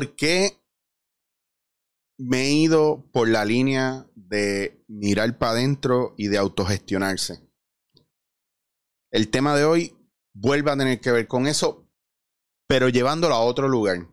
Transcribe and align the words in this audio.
¿por 0.00 0.16
qué 0.16 0.58
me 2.16 2.44
he 2.44 2.52
ido 2.52 3.04
por 3.12 3.28
la 3.28 3.44
línea 3.44 4.06
de 4.14 4.82
mirar 4.88 5.36
para 5.36 5.52
adentro 5.52 6.14
y 6.16 6.28
de 6.28 6.38
autogestionarse? 6.38 7.46
El 9.10 9.28
tema 9.28 9.54
de 9.54 9.64
hoy 9.66 9.94
vuelve 10.32 10.70
a 10.70 10.76
tener 10.78 11.02
que 11.02 11.12
ver 11.12 11.26
con 11.28 11.46
eso, 11.46 11.86
pero 12.66 12.88
llevándolo 12.88 13.34
a 13.34 13.40
otro 13.40 13.68
lugar. 13.68 14.08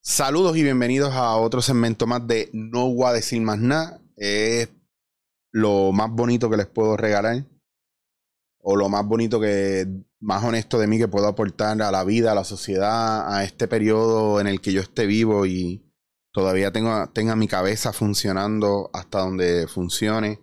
Saludos 0.00 0.56
y 0.56 0.62
bienvenidos 0.62 1.12
a 1.14 1.34
otro 1.38 1.60
segmento 1.60 2.06
más 2.06 2.24
de 2.28 2.48
No 2.52 2.94
voy 2.94 3.06
a 3.06 3.14
decir 3.14 3.42
más 3.42 3.58
nada. 3.58 4.00
Es 4.14 4.68
lo 5.50 5.90
más 5.90 6.08
bonito 6.12 6.48
que 6.48 6.56
les 6.56 6.68
puedo 6.68 6.96
regalar. 6.96 7.44
O 8.60 8.76
lo 8.76 8.88
más 8.88 9.04
bonito 9.04 9.40
que, 9.40 10.05
más 10.20 10.44
honesto 10.44 10.78
de 10.78 10.86
mí 10.86 10.98
que 10.98 11.08
puedo 11.08 11.26
aportar 11.26 11.80
a 11.82 11.90
la 11.90 12.04
vida, 12.04 12.32
a 12.32 12.34
la 12.34 12.44
sociedad, 12.44 13.34
a 13.34 13.44
este 13.44 13.68
periodo 13.68 14.40
en 14.40 14.46
el 14.46 14.60
que 14.60 14.72
yo 14.72 14.80
esté 14.80 15.06
vivo 15.06 15.46
y 15.46 15.92
todavía 16.32 16.72
tengo, 16.72 17.08
tenga 17.10 17.36
mi 17.36 17.48
cabeza 17.48 17.92
funcionando 17.92 18.90
hasta 18.92 19.20
donde 19.20 19.66
funcione. 19.68 20.40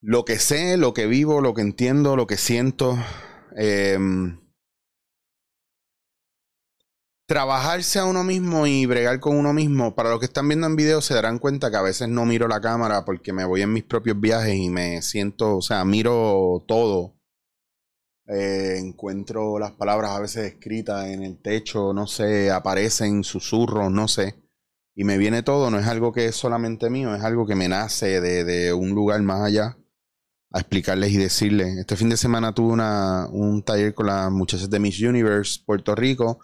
Lo 0.00 0.24
que 0.24 0.38
sé, 0.38 0.76
lo 0.76 0.94
que 0.94 1.06
vivo, 1.06 1.40
lo 1.40 1.54
que 1.54 1.62
entiendo, 1.62 2.16
lo 2.16 2.26
que 2.26 2.36
siento. 2.36 2.96
Eh, 3.56 3.98
trabajarse 7.28 7.98
a 7.98 8.06
uno 8.06 8.24
mismo 8.24 8.66
y 8.66 8.86
bregar 8.86 9.20
con 9.20 9.36
uno 9.36 9.52
mismo, 9.52 9.94
para 9.94 10.08
los 10.08 10.18
que 10.18 10.24
están 10.24 10.48
viendo 10.48 10.66
en 10.66 10.76
video 10.76 11.02
se 11.02 11.12
darán 11.12 11.38
cuenta 11.38 11.70
que 11.70 11.76
a 11.76 11.82
veces 11.82 12.08
no 12.08 12.24
miro 12.24 12.48
la 12.48 12.62
cámara 12.62 13.04
porque 13.04 13.34
me 13.34 13.44
voy 13.44 13.60
en 13.60 13.72
mis 13.72 13.84
propios 13.84 14.18
viajes 14.18 14.54
y 14.56 14.70
me 14.70 15.02
siento, 15.02 15.58
o 15.58 15.62
sea, 15.62 15.84
miro 15.84 16.64
todo. 16.66 17.17
Eh, 18.28 18.76
encuentro 18.78 19.58
las 19.58 19.72
palabras 19.72 20.10
a 20.10 20.20
veces 20.20 20.52
escritas 20.52 21.06
en 21.06 21.22
el 21.22 21.38
techo, 21.40 21.94
no 21.94 22.06
sé, 22.06 22.50
aparecen 22.50 23.24
susurros, 23.24 23.90
no 23.90 24.06
sé. 24.06 24.42
Y 24.94 25.04
me 25.04 25.16
viene 25.16 25.42
todo, 25.42 25.70
no 25.70 25.78
es 25.78 25.86
algo 25.86 26.12
que 26.12 26.26
es 26.26 26.36
solamente 26.36 26.90
mío, 26.90 27.14
es 27.14 27.22
algo 27.22 27.46
que 27.46 27.54
me 27.54 27.68
nace 27.68 28.20
de, 28.20 28.44
de 28.44 28.72
un 28.72 28.90
lugar 28.90 29.22
más 29.22 29.42
allá 29.42 29.78
a 30.50 30.60
explicarles 30.60 31.12
y 31.12 31.16
decirles. 31.16 31.78
Este 31.78 31.96
fin 31.96 32.08
de 32.08 32.16
semana 32.16 32.52
tuve 32.52 32.72
una, 32.72 33.28
un 33.30 33.62
taller 33.62 33.94
con 33.94 34.06
las 34.06 34.30
muchachas 34.30 34.68
de 34.68 34.78
Miss 34.78 35.00
Universe 35.00 35.60
Puerto 35.64 35.94
Rico 35.94 36.40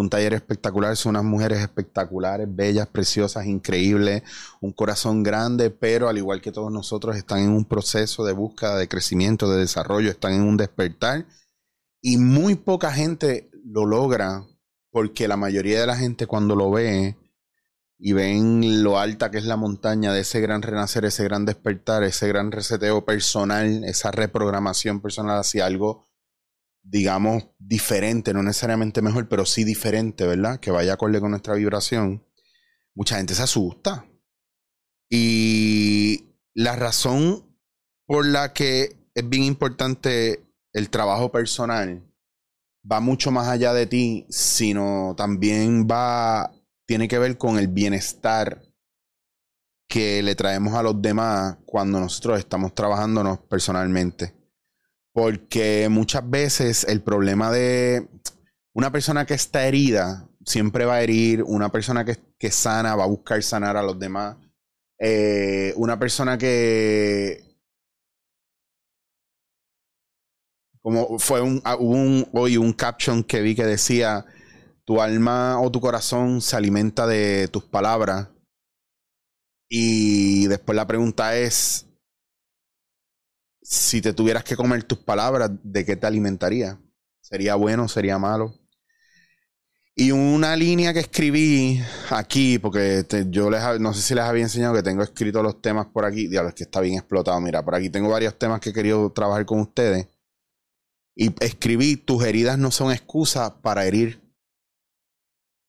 un 0.00 0.10
taller 0.10 0.32
espectacular, 0.34 0.96
son 0.96 1.10
unas 1.10 1.24
mujeres 1.24 1.58
espectaculares, 1.58 2.46
bellas, 2.48 2.86
preciosas, 2.86 3.46
increíbles, 3.46 4.22
un 4.60 4.72
corazón 4.72 5.24
grande, 5.24 5.70
pero 5.70 6.08
al 6.08 6.18
igual 6.18 6.40
que 6.40 6.52
todos 6.52 6.70
nosotros 6.70 7.16
están 7.16 7.40
en 7.40 7.50
un 7.50 7.64
proceso 7.64 8.24
de 8.24 8.32
búsqueda, 8.32 8.76
de 8.76 8.86
crecimiento, 8.86 9.50
de 9.50 9.58
desarrollo, 9.58 10.10
están 10.10 10.34
en 10.34 10.42
un 10.42 10.56
despertar 10.56 11.26
y 12.00 12.16
muy 12.16 12.54
poca 12.54 12.92
gente 12.92 13.50
lo 13.64 13.86
logra 13.86 14.44
porque 14.90 15.26
la 15.26 15.36
mayoría 15.36 15.80
de 15.80 15.86
la 15.86 15.96
gente 15.96 16.26
cuando 16.26 16.54
lo 16.54 16.70
ve 16.70 17.16
y 17.98 18.12
ven 18.12 18.84
lo 18.84 19.00
alta 19.00 19.32
que 19.32 19.38
es 19.38 19.44
la 19.44 19.56
montaña 19.56 20.12
de 20.12 20.20
ese 20.20 20.40
gran 20.40 20.62
renacer, 20.62 21.04
ese 21.06 21.24
gran 21.24 21.44
despertar, 21.44 22.04
ese 22.04 22.28
gran 22.28 22.52
reseteo 22.52 23.04
personal, 23.04 23.82
esa 23.82 24.12
reprogramación 24.12 25.00
personal 25.00 25.40
hacia 25.40 25.66
algo 25.66 26.07
digamos, 26.90 27.44
diferente, 27.58 28.32
no 28.32 28.42
necesariamente 28.42 29.02
mejor, 29.02 29.28
pero 29.28 29.44
sí 29.44 29.64
diferente, 29.64 30.26
¿verdad? 30.26 30.58
Que 30.58 30.70
vaya 30.70 30.94
acorde 30.94 31.20
con 31.20 31.30
nuestra 31.30 31.54
vibración, 31.54 32.26
mucha 32.94 33.16
gente 33.16 33.34
se 33.34 33.42
asusta. 33.42 34.06
Y 35.10 36.34
la 36.54 36.76
razón 36.76 37.44
por 38.06 38.26
la 38.26 38.52
que 38.52 38.96
es 39.14 39.28
bien 39.28 39.42
importante 39.42 40.44
el 40.72 40.90
trabajo 40.90 41.30
personal 41.30 42.04
va 42.90 43.00
mucho 43.00 43.30
más 43.30 43.48
allá 43.48 43.72
de 43.74 43.86
ti, 43.86 44.26
sino 44.30 45.14
también 45.16 45.86
va, 45.86 46.52
tiene 46.86 47.08
que 47.08 47.18
ver 47.18 47.36
con 47.36 47.58
el 47.58 47.68
bienestar 47.68 48.62
que 49.88 50.22
le 50.22 50.34
traemos 50.34 50.74
a 50.74 50.82
los 50.82 51.00
demás 51.00 51.58
cuando 51.66 52.00
nosotros 52.00 52.38
estamos 52.38 52.74
trabajándonos 52.74 53.38
personalmente. 53.40 54.37
Porque 55.18 55.88
muchas 55.90 56.30
veces 56.30 56.84
el 56.84 57.02
problema 57.02 57.50
de 57.50 58.08
una 58.72 58.92
persona 58.92 59.26
que 59.26 59.34
está 59.34 59.66
herida 59.66 60.28
siempre 60.46 60.84
va 60.84 60.94
a 60.94 61.02
herir, 61.02 61.42
una 61.42 61.72
persona 61.72 62.04
que, 62.04 62.16
que 62.38 62.52
sana 62.52 62.94
va 62.94 63.02
a 63.02 63.08
buscar 63.08 63.42
sanar 63.42 63.76
a 63.76 63.82
los 63.82 63.98
demás. 63.98 64.36
Eh, 65.00 65.72
una 65.74 65.98
persona 65.98 66.38
que 66.38 67.42
como 70.80 71.18
fue 71.18 71.40
un, 71.40 71.62
ah, 71.64 71.74
un, 71.74 72.28
hoy 72.32 72.56
un 72.56 72.72
caption 72.72 73.24
que 73.24 73.40
vi 73.40 73.56
que 73.56 73.66
decía 73.66 74.24
tu 74.84 75.02
alma 75.02 75.60
o 75.60 75.68
tu 75.72 75.80
corazón 75.80 76.40
se 76.40 76.54
alimenta 76.54 77.08
de 77.08 77.48
tus 77.48 77.64
palabras 77.64 78.28
y 79.68 80.46
después 80.46 80.76
la 80.76 80.86
pregunta 80.86 81.36
es 81.36 81.87
si 83.70 84.00
te 84.00 84.14
tuvieras 84.14 84.44
que 84.44 84.56
comer 84.56 84.82
tus 84.84 84.96
palabras, 84.96 85.50
¿de 85.62 85.84
qué 85.84 85.94
te 85.94 86.06
alimentaría? 86.06 86.80
¿Sería 87.20 87.54
bueno? 87.54 87.86
¿Sería 87.86 88.18
malo? 88.18 88.54
Y 89.94 90.10
una 90.10 90.56
línea 90.56 90.94
que 90.94 91.00
escribí 91.00 91.78
aquí, 92.08 92.58
porque 92.58 93.04
yo 93.28 93.50
les 93.50 93.60
no 93.78 93.92
sé 93.92 94.00
si 94.00 94.14
les 94.14 94.24
había 94.24 94.44
enseñado 94.44 94.74
que 94.74 94.82
tengo 94.82 95.02
escrito 95.02 95.42
los 95.42 95.60
temas 95.60 95.86
por 95.88 96.06
aquí. 96.06 96.28
Diablo, 96.28 96.48
es 96.48 96.54
que 96.54 96.62
está 96.62 96.80
bien 96.80 96.94
explotado. 96.94 97.38
Mira, 97.42 97.62
por 97.62 97.74
aquí 97.74 97.90
tengo 97.90 98.08
varios 98.08 98.38
temas 98.38 98.60
que 98.60 98.70
he 98.70 98.72
querido 98.72 99.12
trabajar 99.12 99.44
con 99.44 99.60
ustedes. 99.60 100.06
Y 101.14 101.34
escribí, 101.44 101.96
tus 101.96 102.24
heridas 102.24 102.56
no 102.56 102.70
son 102.70 102.90
excusa 102.90 103.60
para 103.60 103.84
herir. 103.84 104.22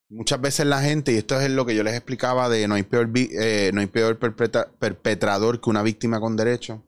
Muchas 0.08 0.40
veces 0.40 0.66
la 0.68 0.82
gente, 0.82 1.12
y 1.12 1.18
esto 1.18 1.38
es 1.42 1.50
lo 1.52 1.66
que 1.66 1.76
yo 1.76 1.84
les 1.84 1.96
explicaba 1.96 2.48
de 2.48 2.66
no 2.70 2.76
hay 2.76 2.84
peor, 2.84 3.09
eh, 3.14 3.72
no 3.74 3.82
hay 3.82 3.88
peor 3.88 4.18
perpetrador 4.18 5.59
que 5.59 5.70
una 5.70 5.84
víctima 5.84 6.22
con 6.22 6.38
derecho. 6.38 6.86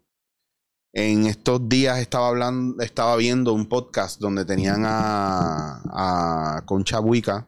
En 0.93 1.25
estos 1.25 1.69
días 1.69 1.99
estaba 1.99 2.27
hablando, 2.27 2.83
estaba 2.83 3.15
viendo 3.15 3.53
un 3.53 3.67
podcast 3.67 4.19
donde 4.19 4.43
tenían 4.43 4.83
a, 4.85 5.81
a 5.85 6.65
Concha 6.65 6.99
Buica, 6.99 7.47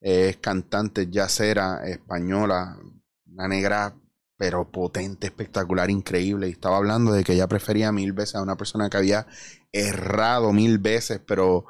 es 0.00 0.36
cantante 0.36 1.08
yacera 1.10 1.84
española, 1.84 2.78
una 3.26 3.48
negra 3.48 3.96
pero 4.36 4.70
potente, 4.72 5.28
espectacular, 5.28 5.88
increíble. 5.90 6.48
Y 6.48 6.52
estaba 6.52 6.76
hablando 6.76 7.12
de 7.12 7.22
que 7.22 7.34
ella 7.34 7.46
prefería 7.46 7.92
mil 7.92 8.12
veces 8.12 8.34
a 8.34 8.42
una 8.42 8.56
persona 8.56 8.90
que 8.90 8.96
había 8.96 9.26
errado 9.70 10.52
mil 10.52 10.78
veces, 10.78 11.20
pero 11.24 11.66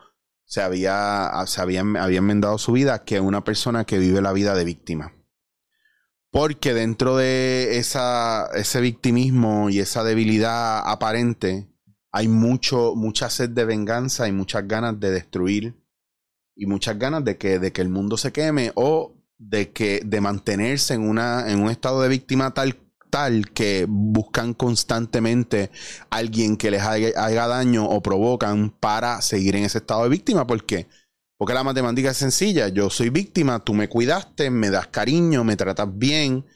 se 0.46 0.62
había, 0.62 1.30
se 1.46 1.60
había, 1.60 1.82
había 1.82 2.18
enmendado 2.18 2.56
su 2.56 2.72
vida, 2.72 3.04
que 3.04 3.20
una 3.20 3.44
persona 3.44 3.84
que 3.84 3.98
vive 3.98 4.22
la 4.22 4.32
vida 4.32 4.54
de 4.54 4.64
víctima. 4.64 5.12
Porque 6.32 6.72
dentro 6.72 7.18
de 7.18 7.76
esa, 7.76 8.46
ese 8.54 8.80
victimismo 8.80 9.68
y 9.68 9.80
esa 9.80 10.02
debilidad 10.02 10.80
aparente 10.84 11.68
hay 12.10 12.26
mucho, 12.26 12.94
mucha 12.96 13.28
sed 13.28 13.50
de 13.50 13.66
venganza 13.66 14.26
y 14.26 14.32
muchas 14.32 14.66
ganas 14.66 14.98
de 14.98 15.10
destruir 15.10 15.74
y 16.56 16.64
muchas 16.64 16.98
ganas 16.98 17.22
de 17.22 17.36
que, 17.36 17.58
de 17.58 17.72
que 17.72 17.82
el 17.82 17.90
mundo 17.90 18.16
se 18.16 18.32
queme 18.32 18.72
o 18.76 19.14
de 19.36 19.72
que 19.72 20.00
de 20.04 20.20
mantenerse 20.22 20.94
en 20.94 21.06
una 21.06 21.50
en 21.50 21.60
un 21.60 21.70
estado 21.70 22.00
de 22.00 22.08
víctima 22.08 22.54
tal 22.54 22.78
tal 23.10 23.50
que 23.50 23.84
buscan 23.86 24.54
constantemente 24.54 25.70
a 26.08 26.16
alguien 26.16 26.56
que 26.56 26.70
les 26.70 26.80
haga, 26.80 27.08
haga, 27.16 27.46
daño 27.46 27.84
o 27.84 28.02
provocan 28.02 28.70
para 28.70 29.20
seguir 29.20 29.56
en 29.56 29.64
ese 29.64 29.78
estado 29.78 30.04
de 30.04 30.08
víctima 30.08 30.46
porque 30.46 30.86
porque 31.42 31.54
la 31.54 31.64
matemática 31.64 32.10
es 32.10 32.18
sencilla. 32.18 32.68
Yo 32.68 32.88
soy 32.88 33.10
víctima, 33.10 33.58
tú 33.58 33.74
me 33.74 33.88
cuidaste, 33.88 34.48
me 34.48 34.70
das 34.70 34.86
cariño, 34.86 35.42
me 35.42 35.56
tratas 35.56 35.88
bien 35.92 36.46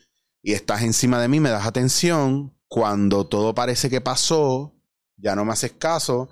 y 0.42 0.52
estás 0.52 0.82
encima 0.82 1.20
de 1.20 1.26
mí, 1.26 1.40
me 1.40 1.50
das 1.50 1.66
atención. 1.66 2.54
Cuando 2.68 3.26
todo 3.26 3.52
parece 3.52 3.90
que 3.90 4.00
pasó, 4.00 4.76
ya 5.16 5.34
no 5.34 5.44
me 5.44 5.50
haces 5.50 5.72
caso. 5.72 6.28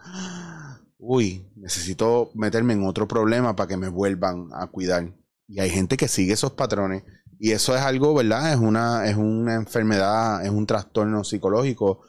Uy, 0.98 1.50
necesito 1.56 2.30
meterme 2.36 2.74
en 2.74 2.86
otro 2.86 3.08
problema 3.08 3.56
para 3.56 3.66
que 3.66 3.76
me 3.76 3.88
vuelvan 3.88 4.50
a 4.52 4.68
cuidar. 4.68 5.12
Y 5.48 5.58
hay 5.58 5.70
gente 5.70 5.96
que 5.96 6.06
sigue 6.06 6.34
esos 6.34 6.52
patrones. 6.52 7.02
Y 7.40 7.50
eso 7.50 7.74
es 7.74 7.82
algo, 7.82 8.14
¿verdad? 8.14 8.52
Es 8.52 8.60
una, 8.60 9.04
es 9.08 9.16
una 9.16 9.56
enfermedad, 9.56 10.44
es 10.44 10.50
un 10.50 10.64
trastorno 10.64 11.24
psicológico. 11.24 12.02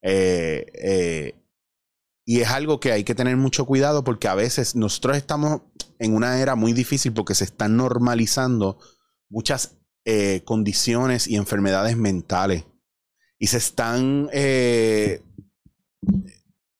Eh, 0.00 0.64
eh, 0.72 1.44
y 2.24 2.40
es 2.40 2.48
algo 2.48 2.80
que 2.80 2.92
hay 2.92 3.04
que 3.04 3.14
tener 3.14 3.36
mucho 3.36 3.66
cuidado 3.66 4.02
porque 4.02 4.28
a 4.28 4.34
veces 4.34 4.76
nosotros 4.76 5.18
estamos 5.18 5.60
en 6.00 6.14
una 6.14 6.40
era 6.40 6.56
muy 6.56 6.72
difícil 6.72 7.12
porque 7.12 7.34
se 7.34 7.44
están 7.44 7.76
normalizando 7.76 8.78
muchas 9.28 9.78
eh, 10.06 10.42
condiciones 10.44 11.28
y 11.28 11.36
enfermedades 11.36 11.96
mentales. 11.96 12.64
Y 13.38 13.46
se 13.46 13.58
están... 13.58 14.28
Eh, 14.32 15.22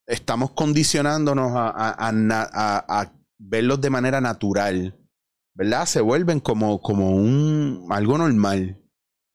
estamos 0.06 0.52
condicionándonos 0.52 1.52
a, 1.54 3.12
verlos 3.38 3.80
de 3.80 3.90
manera 3.90 4.20
natural. 4.20 4.98
¿Verdad? 5.54 5.84
Se 5.84 6.00
vuelven 6.00 6.40
como, 6.40 6.80
como 6.80 7.14
un, 7.14 7.86
algo 7.90 8.16
normal. 8.16 8.82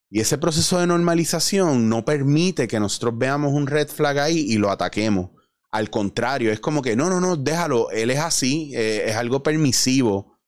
Y 0.09 0.19
ese 0.19 0.39
proceso 0.39 0.79
de 0.79 0.87
normalización 0.87 1.89
no 1.89 2.05
permite 2.05 2.67
que 2.67 2.79
nosotros 2.79 3.15
veamos 3.17 3.53
un 3.53 3.67
red 3.67 3.87
flag 3.87 4.17
ahí 4.17 4.39
y 4.39 4.57
lo 4.57 4.71
ataquemos 4.71 5.29
Al 5.75 5.89
contrario, 5.89 6.53
es 6.53 6.61
como 6.61 6.81
que 6.81 6.95
no, 6.95 7.09
no, 7.09 7.19
no, 7.19 7.35
déjalo, 7.35 7.91
él 7.91 8.09
es 8.09 8.19
así, 8.19 8.71
eh, 8.73 9.03
es 9.07 9.15
algo 9.17 9.43
permisivo 9.43 10.39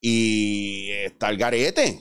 y 0.00 0.88
está 1.04 1.28
el 1.28 1.36
garete, 1.36 2.00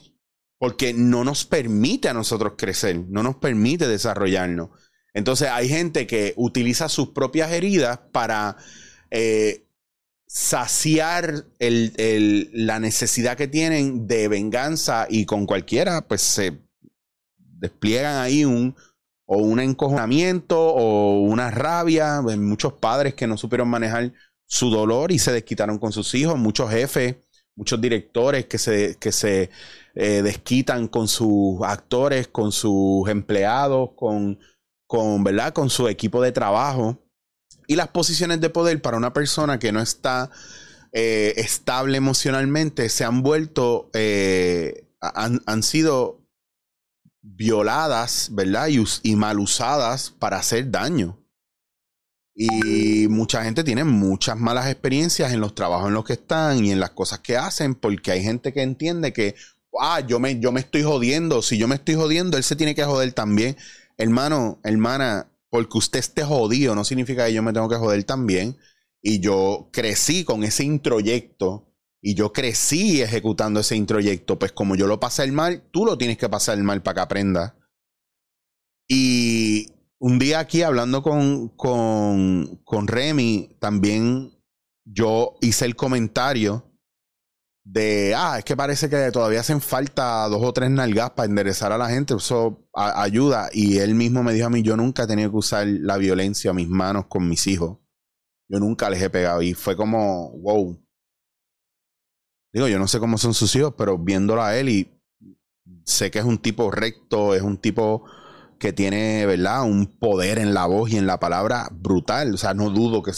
porque 0.58 0.94
no 0.94 1.26
nos 1.26 1.44
permite 1.44 2.08
a 2.08 2.14
nosotros 2.14 2.54
crecer, 2.58 2.98
no 3.10 3.22
nos 3.22 3.36
permite 3.36 3.86
desarrollarnos. 3.86 4.70
Entonces 5.14 5.50
hay 5.50 5.68
gente 5.68 6.08
que 6.08 6.34
utiliza 6.38 6.88
sus 6.88 7.10
propias 7.10 7.52
heridas 7.52 8.00
para 8.14 8.56
eh, 9.12 9.68
saciar 10.26 11.48
la 11.60 12.80
necesidad 12.80 13.36
que 13.36 13.50
tienen 13.50 14.08
de 14.08 14.30
venganza 14.30 15.06
y 15.10 15.26
con 15.26 15.46
cualquiera, 15.46 16.08
pues 16.08 16.22
se 16.22 16.62
despliegan 17.38 18.16
ahí 18.16 18.46
un, 18.46 18.74
o 19.31 19.38
un 19.38 19.60
encojonamiento 19.60 20.60
o 20.60 21.22
una 21.22 21.52
rabia. 21.52 22.22
Muchos 22.22 22.74
padres 22.74 23.14
que 23.14 23.28
no 23.28 23.38
supieron 23.38 23.70
manejar 23.70 24.12
su 24.48 24.72
dolor 24.72 25.12
y 25.12 25.20
se 25.20 25.31
desquitaron 25.31 25.78
con 25.78 25.92
sus 25.92 26.16
hijos, 26.16 26.36
muchos 26.36 26.72
jefes, 26.72 27.18
muchos 27.56 27.80
directores 27.80 28.48
que 28.48 28.58
se, 28.58 28.98
que 29.00 29.12
se 29.12 29.52
eh, 29.94 30.24
desquitan 30.24 30.88
con 30.88 31.08
sus 31.08 31.62
actores, 31.62 32.28
con 32.28 32.52
sus 32.52 33.08
empleados, 33.08 33.92
con, 33.96 34.40
con, 34.88 35.24
¿verdad? 35.24 35.54
con 35.54 35.70
su 35.70 35.88
equipo 35.88 36.24
de 36.24 36.31
trabajo. 36.31 36.98
Y 37.68 37.76
las 37.76 37.90
posiciones 37.90 38.42
de 38.42 38.50
poder 38.50 38.81
para 38.81 38.98
una 38.98 39.14
persona 39.14 39.60
que 39.60 39.72
no 39.72 39.80
está 39.80 40.31
eh, 40.92 41.36
estable 41.38 41.98
emocionalmente 41.98 42.90
se 42.90 43.04
han 43.04 43.22
vuelto, 43.22 43.92
eh, 43.94 44.88
han, 45.00 45.62
sido 45.62 46.19
violadas, 47.21 48.30
¿verdad? 48.31 48.69
Y, 49.04 49.16
mal 49.16 49.39
usadas 49.39 50.12
para 50.12 50.38
hacer 50.38 50.71
daño. 50.71 51.18
Y 52.33 53.07
mucha 53.10 53.44
gente 53.44 53.63
tiene 53.63 53.83
muchas 53.83 54.38
malas 54.38 54.68
experiencias 54.68 55.33
en 55.33 55.42
los 55.42 55.56
trabajos 55.56 55.89
en 55.89 55.94
los 55.94 56.06
que 56.06 56.13
están 56.13 56.63
y 56.63 56.71
en 56.71 56.80
las 56.80 56.92
cosas 56.92 57.19
que 57.19 57.36
hacen, 57.36 57.75
porque 57.75 58.12
hay 58.12 58.24
gente 58.24 58.54
que 58.54 58.62
entiende 58.62 59.12
que, 59.12 59.36
ah, 59.80 60.00
yo 60.00 60.19
me, 60.19 60.39
yo 60.39 60.51
me 60.51 60.62
estoy 60.62 60.83
jodiendo. 60.83 61.42
Si 61.42 61.57
yo 61.57 61.68
me 61.68 61.75
estoy 61.75 61.95
jodiendo, 61.95 62.38
él 62.38 62.44
se 62.44 62.56
tiene 62.56 62.75
que 62.75 62.86
joder 62.86 63.12
también. 63.12 63.57
Hermano, 63.98 64.60
hermana, 64.63 65.30
porque 65.50 65.77
usted 65.77 66.00
esté 66.00 66.24
jodido 66.24 66.75
no 66.75 66.86
significa 66.86 67.25
que 67.25 67.33
yo 67.33 67.44
me 67.44 67.51
tengo 67.51 67.68
que 67.68 67.75
joder 67.75 68.04
también. 68.06 68.57
Y 69.01 69.19
yo 69.19 69.69
crecí 69.71 70.24
con 70.24 70.44
ese 70.44 70.63
introyecto 70.63 71.69
y 72.01 72.16
yo 72.16 72.31
crecí 72.31 73.01
ejecutando 73.01 73.60
ese 73.60 73.75
introyecto. 73.75 74.40
Pues 74.40 74.51
como 74.51 74.75
yo 74.75 74.88
lo 74.88 75.00
pasé 75.00 75.24
el 75.24 75.31
mal, 75.31 75.63
tú 75.72 75.86
lo 75.86 75.98
tienes 75.98 76.18
que 76.18 76.30
pasar 76.30 76.57
el 76.57 76.63
mal 76.63 76.81
para 76.81 76.96
que 76.96 77.01
aprenda. 77.01 77.56
Y 78.88 79.68
un 80.00 80.18
día 80.18 80.40
aquí 80.40 80.63
hablando 80.63 81.04
con, 81.04 81.50
con, 81.50 82.62
con 82.63 82.88
Remy, 82.88 83.57
también 83.60 84.31
yo 84.86 85.36
hice 85.42 85.66
el 85.66 85.75
comentario 85.75 86.66
de, 87.63 88.16
ah, 88.16 88.40
es 88.40 88.45
que 88.45 88.57
parece 88.57 88.90
que 88.90 89.12
todavía 89.12 89.42
hacen 89.42 89.62
falta 89.62 90.28
dos 90.28 90.42
o 90.44 90.54
tres 90.54 90.72
nalgas 90.72 91.12
para 91.12 91.30
enderezar 91.30 91.72
a 91.72 91.78
la 91.78 91.90
gente, 91.90 92.16
eso 92.16 92.68
ayuda. 92.74 93.50
Y 93.54 93.78
él 93.78 93.94
mismo 93.94 94.24
me 94.24 94.34
dijo 94.34 94.48
a 94.48 94.50
mí, 94.50 94.63
yo 94.63 94.75
nunca 94.75 95.04
he 95.04 95.07
tenido 95.07 95.30
que 95.30 95.38
usar 95.38 95.68
la 95.68 95.98
violencia 95.98 96.52
a 96.52 96.56
mis 96.56 96.68
manos 96.68 97.06
con 97.07 97.28
mis 97.30 97.45
hijos. 97.45 97.78
Yo 98.50 98.60
nunca 98.60 98.90
les 98.90 99.02
he 99.02 99.10
pegado. 99.12 99.44
Y 99.44 99.54
fue 99.54 99.75
como, 99.75 100.31
wow. 100.40 100.84
Digo, 102.54 102.68
yo 102.68 102.80
no 102.80 102.88
sé 102.88 103.00
cómo 103.00 103.18
son 103.18 103.34
sus 103.34 103.56
hijos, 103.56 103.74
pero 103.78 103.98
viéndolo 103.98 104.44
a 104.44 104.57
él 104.57 104.69
y 104.69 104.92
sé 105.86 106.12
que 106.12 106.19
es 106.19 106.25
un 106.25 106.38
tipo 106.40 106.72
recto, 106.72 107.36
es 107.36 107.42
un 107.42 107.57
tipo 107.57 108.06
que 108.60 108.74
tiene, 108.74 109.25
¿verdad? 109.25 109.63
Un 109.63 109.88
poder 109.88 110.38
en 110.38 110.54
la 110.54 110.66
voz 110.66 110.92
y 110.92 110.98
en 110.98 111.07
la 111.07 111.19
palabra 111.19 111.69
brutal. 111.72 112.34
O 112.34 112.38
sea, 112.38 112.54
no 112.54 112.69
dudo 112.69 113.04
que 113.04 113.12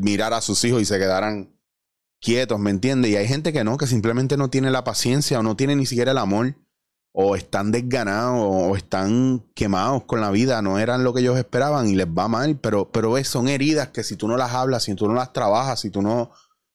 mirar 0.00 0.34
a 0.34 0.40
sus 0.40 0.62
hijos 0.64 0.82
y 0.82 0.84
se 0.84 0.98
quedaran 0.98 1.56
quietos, 2.20 2.58
¿me 2.60 2.70
entiendes? 2.70 3.10
Y 3.10 3.16
hay 3.16 3.26
gente 3.26 3.52
que 3.52 3.64
no, 3.64 3.76
que 3.76 3.86
simplemente 3.86 4.36
no 4.36 4.50
tiene 4.50 4.70
la 4.70 4.84
paciencia 4.84 5.40
o 5.40 5.42
no 5.42 5.56
tiene 5.56 5.76
ni 5.76 5.86
siquiera 5.86 6.12
el 6.12 6.18
amor, 6.18 6.56
o 7.12 7.36
están 7.36 7.72
desganados 7.72 8.38
o 8.40 8.74
están 8.74 9.44
quemados 9.54 10.04
con 10.04 10.20
la 10.20 10.30
vida, 10.30 10.62
no 10.62 10.78
eran 10.78 11.04
lo 11.04 11.12
que 11.12 11.20
ellos 11.20 11.38
esperaban 11.38 11.88
y 11.88 11.94
les 11.94 12.06
va 12.06 12.26
mal, 12.28 12.58
pero, 12.58 12.90
pero 12.90 13.22
son 13.24 13.48
heridas 13.48 13.88
que 13.88 14.02
si 14.02 14.16
tú 14.16 14.28
no 14.28 14.36
las 14.36 14.52
hablas, 14.52 14.84
si 14.84 14.94
tú 14.94 15.08
no 15.08 15.14
las 15.14 15.32
trabajas, 15.32 15.80
si 15.80 15.90
tú 15.90 16.00
no 16.00 16.32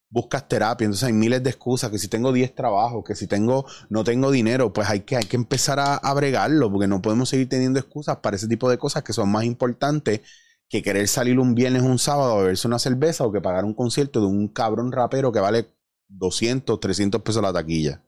buscas 0.09 0.48
terapia, 0.48 0.86
entonces 0.86 1.07
hay 1.07 1.13
miles 1.13 1.44
de 1.44 1.50
excusas, 1.50 1.92
que 1.92 2.00
si 2.00 2.07
tengo 2.07 2.31
10 2.31 2.56
trabajos, 2.56 3.04
que 3.06 3.15
si 3.15 3.27
tengo, 3.27 3.65
no 3.89 4.04
tengo 4.04 4.31
dinero, 4.31 4.71
pues 4.71 4.89
hay 4.89 5.01
que, 5.01 5.18
hay 5.18 5.25
que 5.25 5.36
empezar 5.36 5.80
a, 5.80 5.95
a 5.95 6.13
bregarlo, 6.13 6.71
porque 6.71 6.88
no 6.88 7.01
podemos 7.01 7.30
seguir 7.30 7.50
teniendo 7.50 7.80
excusas 7.80 8.18
para 8.18 8.36
ese 8.36 8.48
tipo 8.48 8.69
de 8.69 8.77
cosas 8.77 9.04
que 9.04 9.13
son 9.13 9.30
más 9.30 9.44
importantes 9.44 10.21
que 10.69 10.83
querer 10.83 11.07
salir 11.07 11.39
un 11.39 11.56
viernes 11.56 11.81
un 11.81 12.00
sábado 12.00 12.33
a 12.33 12.42
beberse 12.42 12.68
una 12.68 12.80
cerveza 12.80 13.24
o 13.25 13.31
que 13.31 13.42
pagar 13.42 13.65
un 13.65 13.74
concierto 13.74 14.19
de 14.19 14.27
un 14.27 14.48
cabrón 14.50 14.92
rapero 14.92 15.31
que 15.31 15.39
vale 15.39 15.68
200, 16.10 16.80
300 16.80 17.21
pesos 17.21 17.42
la 17.42 17.53
taquilla. 17.53 18.03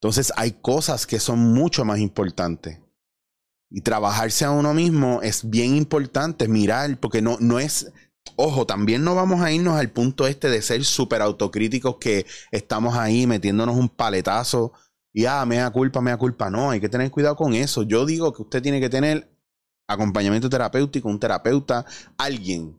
Entonces 0.00 0.32
hay 0.36 0.52
cosas 0.52 1.06
que 1.06 1.18
son 1.18 1.38
mucho 1.38 1.84
más 1.84 1.98
importantes. 1.98 2.80
Y 3.70 3.82
trabajarse 3.82 4.44
a 4.44 4.50
uno 4.50 4.72
mismo 4.72 5.20
es 5.22 5.48
bien 5.48 5.76
importante, 5.76 6.48
mirar, 6.48 6.98
porque 6.98 7.20
no, 7.20 7.36
no 7.40 7.58
es, 7.58 7.92
ojo, 8.36 8.66
también 8.66 9.04
no 9.04 9.14
vamos 9.14 9.40
a 9.40 9.52
irnos 9.52 9.76
al 9.76 9.90
punto 9.90 10.26
este 10.26 10.48
de 10.48 10.62
ser 10.62 10.84
súper 10.84 11.22
autocríticos 11.22 11.96
que 11.96 12.26
estamos 12.50 12.96
ahí 12.96 13.26
metiéndonos 13.26 13.76
un 13.76 13.88
paletazo 13.88 14.72
y, 15.12 15.24
ah, 15.26 15.44
me 15.46 15.56
da 15.56 15.70
culpa, 15.70 16.00
me 16.00 16.10
da 16.10 16.16
culpa. 16.16 16.50
No, 16.50 16.70
hay 16.70 16.80
que 16.80 16.88
tener 16.88 17.10
cuidado 17.10 17.36
con 17.36 17.54
eso. 17.54 17.82
Yo 17.82 18.06
digo 18.06 18.32
que 18.32 18.42
usted 18.42 18.62
tiene 18.62 18.80
que 18.80 18.88
tener 18.88 19.28
acompañamiento 19.88 20.48
terapéutico, 20.48 21.08
un 21.08 21.18
terapeuta, 21.18 21.86
alguien 22.18 22.78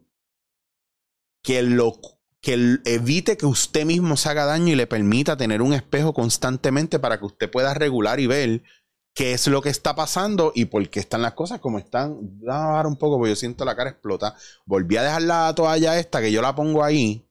que 1.42 1.64
lo 1.64 2.00
que 2.42 2.80
evite 2.86 3.36
que 3.36 3.46
usted 3.46 3.86
mismo 3.86 4.16
se 4.16 4.30
haga 4.30 4.46
daño 4.46 4.72
y 4.72 4.76
le 4.76 4.88
permita 4.88 5.36
tener 5.36 5.62
un 5.62 5.74
espejo 5.74 6.14
constantemente 6.14 7.00
para 7.00 7.20
que 7.20 7.26
usted 7.26 7.52
pueda 7.52 7.74
regular 7.74 8.20
y 8.20 8.28
ver 8.28 8.64
qué 9.14 9.34
es 9.34 9.48
lo 9.48 9.62
que 9.62 9.70
está 9.70 9.96
pasando 9.96 10.52
y 10.56 10.66
por 10.66 10.88
qué 10.90 11.00
están 11.00 11.22
las 11.22 11.34
cosas 11.34 11.60
como 11.60 11.80
están. 11.80 12.18
Vamos 12.42 12.64
a 12.64 12.68
bajar 12.70 12.88
un 12.88 12.96
poco 12.98 13.18
porque 13.18 13.32
yo 13.32 13.36
siento 13.36 13.66
la 13.66 13.76
cara 13.76 13.90
explota. 13.90 14.36
Volví 14.66 14.98
a 14.98 15.04
dejar 15.04 15.22
la 15.24 15.54
toalla 15.56 16.00
esta 16.00 16.22
que 16.22 16.32
yo 16.32 16.42
la 16.42 16.56
pongo 16.56 16.84
ahí. 16.84 17.26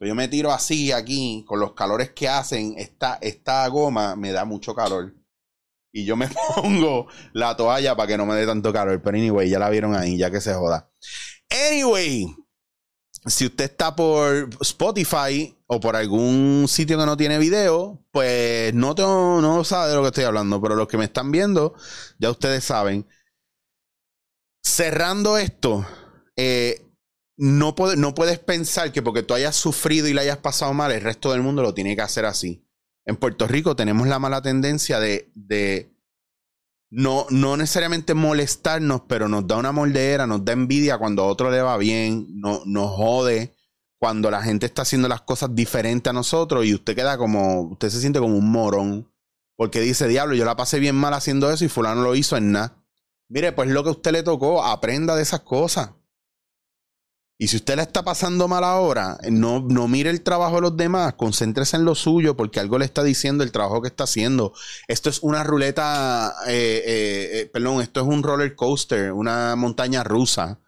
Yo 0.00 0.14
me 0.14 0.28
tiro 0.28 0.52
así 0.52 0.92
aquí 0.92 1.44
con 1.46 1.60
los 1.60 1.74
calores 1.74 2.10
que 2.10 2.28
hacen. 2.28 2.74
Esta, 2.76 3.18
esta 3.20 3.66
goma 3.68 4.16
me 4.16 4.32
da 4.32 4.44
mucho 4.44 4.74
calor 4.74 5.14
y 5.92 6.04
yo 6.04 6.16
me 6.16 6.28
pongo 6.56 7.08
la 7.32 7.56
toalla 7.56 7.96
para 7.96 8.06
que 8.06 8.16
no 8.16 8.26
me 8.26 8.34
dé 8.34 8.46
tanto 8.46 8.72
calor. 8.72 9.00
Pero 9.02 9.16
anyway, 9.16 9.48
ya 9.48 9.58
la 9.58 9.70
vieron 9.70 9.94
ahí, 9.94 10.16
ya 10.16 10.30
que 10.30 10.40
se 10.40 10.54
joda. 10.54 10.90
Anyway, 11.50 12.26
si 13.26 13.46
usted 13.46 13.64
está 13.64 13.94
por 13.94 14.50
Spotify 14.60 15.56
o 15.66 15.80
por 15.80 15.96
algún 15.96 16.66
sitio 16.68 16.98
que 16.98 17.06
no 17.06 17.16
tiene 17.16 17.38
video, 17.38 18.02
pues 18.10 18.72
no, 18.74 18.94
tengo, 18.94 19.40
no 19.40 19.64
sabe 19.64 19.90
de 19.90 19.96
lo 19.96 20.02
que 20.02 20.08
estoy 20.08 20.24
hablando. 20.24 20.60
Pero 20.60 20.76
los 20.76 20.88
que 20.88 20.98
me 20.98 21.04
están 21.04 21.30
viendo, 21.30 21.74
ya 22.18 22.30
ustedes 22.30 22.64
saben. 22.64 23.06
Cerrando 24.62 25.38
esto, 25.38 25.86
eh, 26.36 26.86
no, 27.36 27.74
puedes 27.74 28.38
pensar 28.38 28.92
que 28.92 29.02
porque 29.02 29.22
tú 29.22 29.34
hayas 29.34 29.56
sufrido 29.56 30.08
y 30.08 30.14
le 30.14 30.22
hayas 30.22 30.38
pasado 30.38 30.72
mal, 30.74 30.92
el 30.92 31.00
resto 31.00 31.32
del 31.32 31.42
mundo 31.42 31.62
lo 31.62 31.74
tiene 31.74 31.96
que 31.96 32.02
hacer 32.02 32.24
así 32.24 32.64
en 33.08 33.16
Puerto 33.16 33.48
Rico 33.48 33.74
tenemos 33.74 34.06
la 34.06 34.18
mala 34.18 34.42
tendencia 34.42 35.00
de, 35.00 35.32
de 35.34 35.90
no, 36.90 37.26
no 37.30 37.56
necesariamente 37.56 38.14
molestarnos, 38.14 39.02
pero 39.08 39.28
nos 39.28 39.46
da 39.46 39.56
una 39.56 39.72
moldera, 39.72 40.26
nos 40.26 40.44
da 40.44 40.52
envidia 40.52 40.98
cuando 40.98 41.22
a 41.22 41.26
otro 41.26 41.50
le 41.50 41.60
va 41.60 41.76
bien, 41.76 42.26
no, 42.40 42.62
nos 42.64 42.90
jode 42.90 43.54
cuando 43.98 44.30
la 44.30 44.42
gente 44.42 44.66
está 44.66 44.82
haciendo 44.82 45.08
las 45.08 45.22
cosas 45.22 45.54
diferentes 45.54 46.08
a 46.08 46.14
nosotros 46.14 46.64
y 46.64 46.74
usted 46.74 46.94
queda 46.94 47.18
como, 47.18 47.62
usted 47.62 47.90
se 47.90 48.00
siente 48.00 48.20
como 48.20 48.36
un 48.36 48.50
morón, 48.50 49.12
porque 49.56 49.80
dice, 49.80 50.06
diablo, 50.06 50.36
yo 50.36 50.44
la 50.44 50.56
pasé 50.56 50.78
bien 50.78 50.94
mal 50.94 51.14
haciendo 51.14 51.50
eso 51.50 51.64
y 51.64 51.68
fulano 51.68 52.02
lo 52.02 52.14
hizo 52.14 52.36
en 52.36 52.52
nada. 52.52 52.76
Mire, 53.28 53.52
pues 53.52 53.68
lo 53.68 53.82
que 53.82 53.90
a 53.90 53.92
usted 53.92 54.12
le 54.12 54.22
tocó, 54.22 54.64
aprenda 54.64 55.16
de 55.16 55.22
esas 55.22 55.40
cosas. 55.40 55.90
Y 57.40 57.46
si 57.46 57.56
usted 57.56 57.76
la 57.76 57.82
está 57.82 58.02
pasando 58.02 58.48
mal 58.48 58.64
ahora, 58.64 59.16
no, 59.30 59.60
no 59.60 59.86
mire 59.86 60.10
el 60.10 60.22
trabajo 60.22 60.56
de 60.56 60.62
los 60.62 60.76
demás, 60.76 61.14
concéntrese 61.14 61.76
en 61.76 61.84
lo 61.84 61.94
suyo 61.94 62.36
porque 62.36 62.58
algo 62.58 62.78
le 62.78 62.84
está 62.84 63.04
diciendo 63.04 63.44
el 63.44 63.52
trabajo 63.52 63.80
que 63.80 63.86
está 63.86 64.04
haciendo. 64.04 64.52
Esto 64.88 65.08
es 65.08 65.22
una 65.22 65.44
ruleta, 65.44 66.34
eh, 66.48 66.82
eh, 66.84 67.30
eh, 67.40 67.46
perdón, 67.52 67.80
esto 67.80 68.00
es 68.00 68.08
un 68.08 68.24
roller 68.24 68.56
coaster, 68.56 69.12
una 69.12 69.54
montaña 69.54 70.02
rusa. 70.02 70.60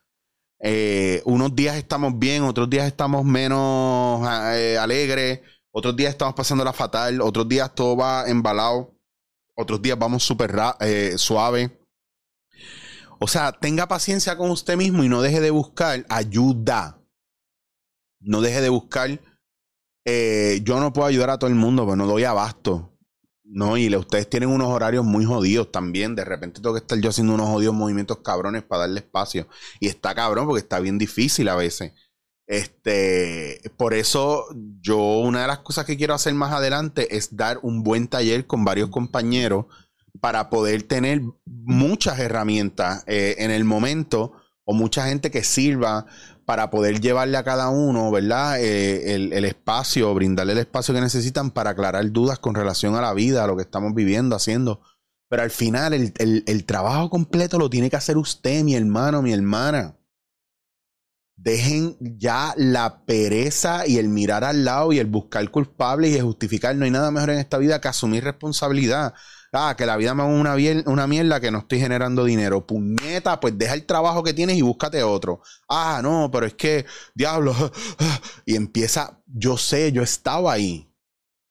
unos 1.25 1.57
días 1.57 1.77
estamos 1.77 2.17
bien, 2.17 2.45
otros 2.45 2.71
días 2.71 2.87
estamos 2.87 3.25
menos 3.25 4.25
alegres, 4.29 5.41
otros 5.73 5.97
días 5.97 6.11
estamos 6.12 6.35
pasando 6.35 6.65
la 6.65 6.73
fatal, 6.73 7.21
otros 7.21 7.49
días 7.49 7.75
todo 7.75 7.97
va 7.97 8.29
embalado, 8.29 8.95
otros 9.57 9.83
días 9.83 9.99
vamos 9.99 10.23
súper 10.23 10.55
suave. 11.17 11.80
O 13.23 13.29
sea, 13.29 13.53
tenga 13.53 13.87
paciencia 13.87 14.37
con 14.39 14.50
usted 14.50 14.79
mismo 14.79 15.05
y 15.05 15.09
no 15.09 15.21
deje 15.21 15.41
de 15.41 15.50
buscar 15.50 16.07
ayuda. 16.09 16.99
No 18.19 18.41
deje 18.41 18.62
de 18.62 18.71
buscar. 18.71 19.21
Eh, 20.07 20.61
yo 20.65 20.81
no 20.81 20.93
puedo 20.95 21.07
ayudar 21.07 21.29
a 21.29 21.39
todo 21.39 21.50
el 21.50 21.57
mundo, 21.57 21.85
pero 21.85 21.97
no 21.97 22.07
doy 22.07 22.25
abasto. 22.25 22.99
No, 23.45 23.77
y 23.77 23.95
ustedes 23.95 24.31
tienen 24.31 24.49
unos 24.49 24.69
horarios 24.69 25.05
muy 25.05 25.27
jodidos 25.27 25.71
también. 25.71 26.15
De 26.15 26.25
repente 26.25 26.62
tengo 26.62 26.75
que 26.75 26.81
estar 26.81 26.99
yo 26.99 27.11
haciendo 27.11 27.35
unos 27.35 27.49
jodidos 27.49 27.75
movimientos 27.75 28.19
cabrones 28.19 28.62
para 28.62 28.83
darle 28.83 29.00
espacio. 29.00 29.49
Y 29.81 29.89
está 29.89 30.15
cabrón 30.15 30.47
porque 30.47 30.62
está 30.62 30.81
bien 30.81 30.97
difícil 30.97 31.49
a 31.50 31.57
veces. 31.57 31.93
Este, 32.47 33.61
por 33.77 33.93
eso 33.93 34.47
yo 34.81 34.97
una 34.97 35.43
de 35.43 35.47
las 35.47 35.59
cosas 35.59 35.85
que 35.85 35.99
quiero 35.99 36.15
hacer 36.15 36.33
más 36.33 36.53
adelante 36.53 37.17
es 37.17 37.37
dar 37.37 37.61
un 37.62 37.83
buen 37.83 38.09
taller 38.09 38.47
con 38.47 38.65
varios 38.65 38.89
compañeros 38.89 39.67
para 40.21 40.50
poder 40.50 40.83
tener 40.83 41.23
muchas 41.47 42.19
herramientas 42.19 43.05
eh, 43.07 43.37
en 43.38 43.50
el 43.50 43.64
momento 43.64 44.33
o 44.64 44.75
mucha 44.75 45.07
gente 45.07 45.31
que 45.31 45.45
sirva 45.45 46.07
para 46.45 46.71
poder 46.71 47.00
llevarle 47.00 47.37
a 47.37 47.45
cada 47.45 47.69
uno, 47.69 48.11
¿verdad? 48.11 48.61
Eh, 48.61 49.14
el, 49.14 49.45
espacio, 49.45 50.12
brindarle 50.14 50.52
el 50.52 50.59
espacio 50.59 50.93
que 50.93 51.00
necesitan 51.00 51.52
para 51.52 51.71
aclarar 51.71 52.11
dudas 52.11 52.38
con 52.40 52.55
relación 52.55 52.97
a 52.97 53.00
la 53.00 53.14
vida, 53.14 53.45
a 53.45 53.47
lo 53.47 53.57
que 53.57 53.62
estamos 53.62 53.95
viviendo, 53.95 54.35
haciendo. 54.35 54.81
Pero 55.29 55.45
al 55.45 55.50
final 55.50 55.95
el, 55.95 56.12
el 56.19 56.64
trabajo 56.64 57.09
completo 57.09 57.57
lo 57.59 57.71
tiene 57.71 57.88
que 57.88 57.97
hacer 57.97 58.17
usted, 58.17 58.64
mi 58.64 58.75
hermano, 58.75 59.23
mi 59.23 59.33
hermana. 59.33 59.97
Dejen 61.37 61.97
ya 62.00 62.52
la 62.57 63.05
pereza 63.07 63.87
y 63.87 63.99
el 63.99 64.09
mirar 64.09 64.45
al 64.45 64.64
lado 64.64 64.93
y 64.93 64.99
el 64.99 65.07
buscar 65.07 65.49
culpables 65.50 66.11
y 66.11 66.17
el 66.17 66.23
justificar. 66.23 66.75
No 66.75 66.85
hay 66.85 66.90
nada 66.90 67.11
mejor 67.11 67.31
en 67.31 67.38
esta 67.38 67.59
vida 67.59 67.81
que 67.81 67.88
asumir 67.88 68.25
responsabilidad. 68.25 69.14
Ah, 69.52 69.75
que 69.76 69.85
la 69.85 69.97
vida 69.97 70.14
me 70.14 70.23
haga 70.23 70.33
una, 70.33 70.54
una 70.87 71.07
mierda 71.07 71.40
que 71.40 71.50
no 71.50 71.59
estoy 71.59 71.80
generando 71.80 72.25
dinero. 72.25 72.66
Puñeta, 72.66 73.40
pues 73.40 73.59
deja 73.59 73.75
el 73.75 73.85
trabajo 73.85 74.23
que 74.23 74.33
tienes 74.33 74.57
y 74.57 74.62
búscate 74.62 75.02
otro. 75.02 75.42
Ah, 75.69 76.00
no, 76.02 76.30
pero 76.33 76.47
es 76.47 76.54
que, 76.54 76.87
diablo. 77.14 77.54
Y 78.47 78.57
empieza, 78.57 79.21
yo 79.26 79.57
sé, 79.57 79.92
yo 79.92 80.02
estaba 80.02 80.52
ahí. 80.52 80.88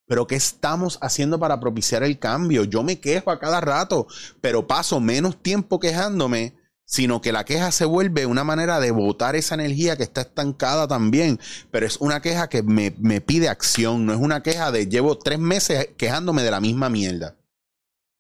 Pero 0.07 0.27
¿qué 0.27 0.35
estamos 0.35 0.97
haciendo 1.01 1.39
para 1.39 1.59
propiciar 1.59 2.03
el 2.03 2.17
cambio? 2.19 2.63
Yo 2.63 2.83
me 2.83 2.99
quejo 2.99 3.31
a 3.31 3.39
cada 3.39 3.61
rato, 3.61 4.07
pero 4.41 4.65
paso 4.65 4.99
menos 4.99 5.41
tiempo 5.41 5.79
quejándome 5.79 6.59
sino 6.89 7.21
que 7.21 7.31
la 7.31 7.45
queja 7.45 7.71
se 7.71 7.85
vuelve 7.85 8.25
una 8.25 8.43
manera 8.43 8.79
de 8.79 8.89
botar 8.89 9.35
esa 9.35 9.53
energía 9.53 9.95
que 9.95 10.01
está 10.01 10.21
estancada 10.21 10.87
también, 10.87 11.39
pero 11.69 11.85
es 11.85 11.97
una 11.97 12.19
queja 12.19 12.49
que 12.49 12.63
me, 12.63 12.89
pide 13.21 13.47
acción, 13.47 14.07
no 14.07 14.13
es 14.13 14.19
una 14.19 14.41
queja 14.41 14.71
de 14.71 14.87
llevo 14.87 15.15
tres 15.15 15.37
meses 15.37 15.89
quejándome 15.97 16.41
de 16.41 16.49
la 16.49 16.59
misma 16.59 16.89
mierda. 16.89 17.38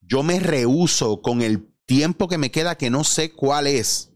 Yo 0.09 0.23
me 0.23 0.39
rehuso 0.39 1.21
con 1.21 1.43
el 1.43 1.71
tiempo 1.85 2.27
que 2.27 2.39
me 2.39 2.49
queda 2.49 2.79
que 2.79 2.89
no 2.89 3.03
sé 3.03 3.31
cuál 3.31 3.67
es. 3.67 4.11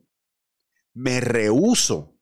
Me 0.92 1.20
rehuso 1.20 2.18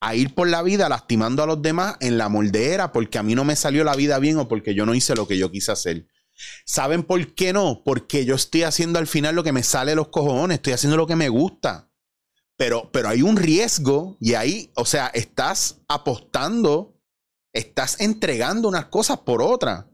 a 0.00 0.14
ir 0.14 0.32
por 0.32 0.48
la 0.48 0.62
vida 0.62 0.88
lastimando 0.88 1.42
a 1.42 1.46
los 1.46 1.60
demás 1.60 1.96
en 1.98 2.18
la 2.18 2.28
moldera 2.28 2.92
porque 2.92 3.18
a 3.18 3.24
mí 3.24 3.34
no 3.34 3.44
me 3.44 3.56
salió 3.56 3.82
la 3.82 3.96
vida 3.96 4.20
bien 4.20 4.36
o 4.38 4.46
porque 4.46 4.76
yo 4.76 4.86
no 4.86 4.94
hice 4.94 5.16
lo 5.16 5.26
que 5.26 5.36
yo 5.36 5.50
quise 5.50 5.72
hacer. 5.72 6.06
¿Saben 6.64 7.02
por 7.02 7.34
qué 7.34 7.52
no? 7.52 7.82
Porque 7.84 8.24
yo 8.24 8.36
estoy 8.36 8.62
haciendo 8.62 9.00
al 9.00 9.08
final 9.08 9.34
lo 9.34 9.42
que 9.42 9.50
me 9.50 9.64
sale 9.64 9.90
de 9.90 9.96
los 9.96 10.08
cojones, 10.08 10.58
estoy 10.58 10.72
haciendo 10.72 10.96
lo 10.96 11.08
que 11.08 11.16
me 11.16 11.28
gusta. 11.28 11.90
Pero, 12.56 12.92
pero 12.92 13.08
hay 13.08 13.22
un 13.22 13.36
riesgo 13.36 14.16
y 14.20 14.34
ahí, 14.34 14.70
o 14.76 14.84
sea, 14.84 15.08
estás 15.08 15.80
apostando, 15.88 16.96
estás 17.52 18.00
entregando 18.00 18.68
unas 18.68 18.86
cosas 18.86 19.18
por 19.18 19.42
otras. 19.42 19.86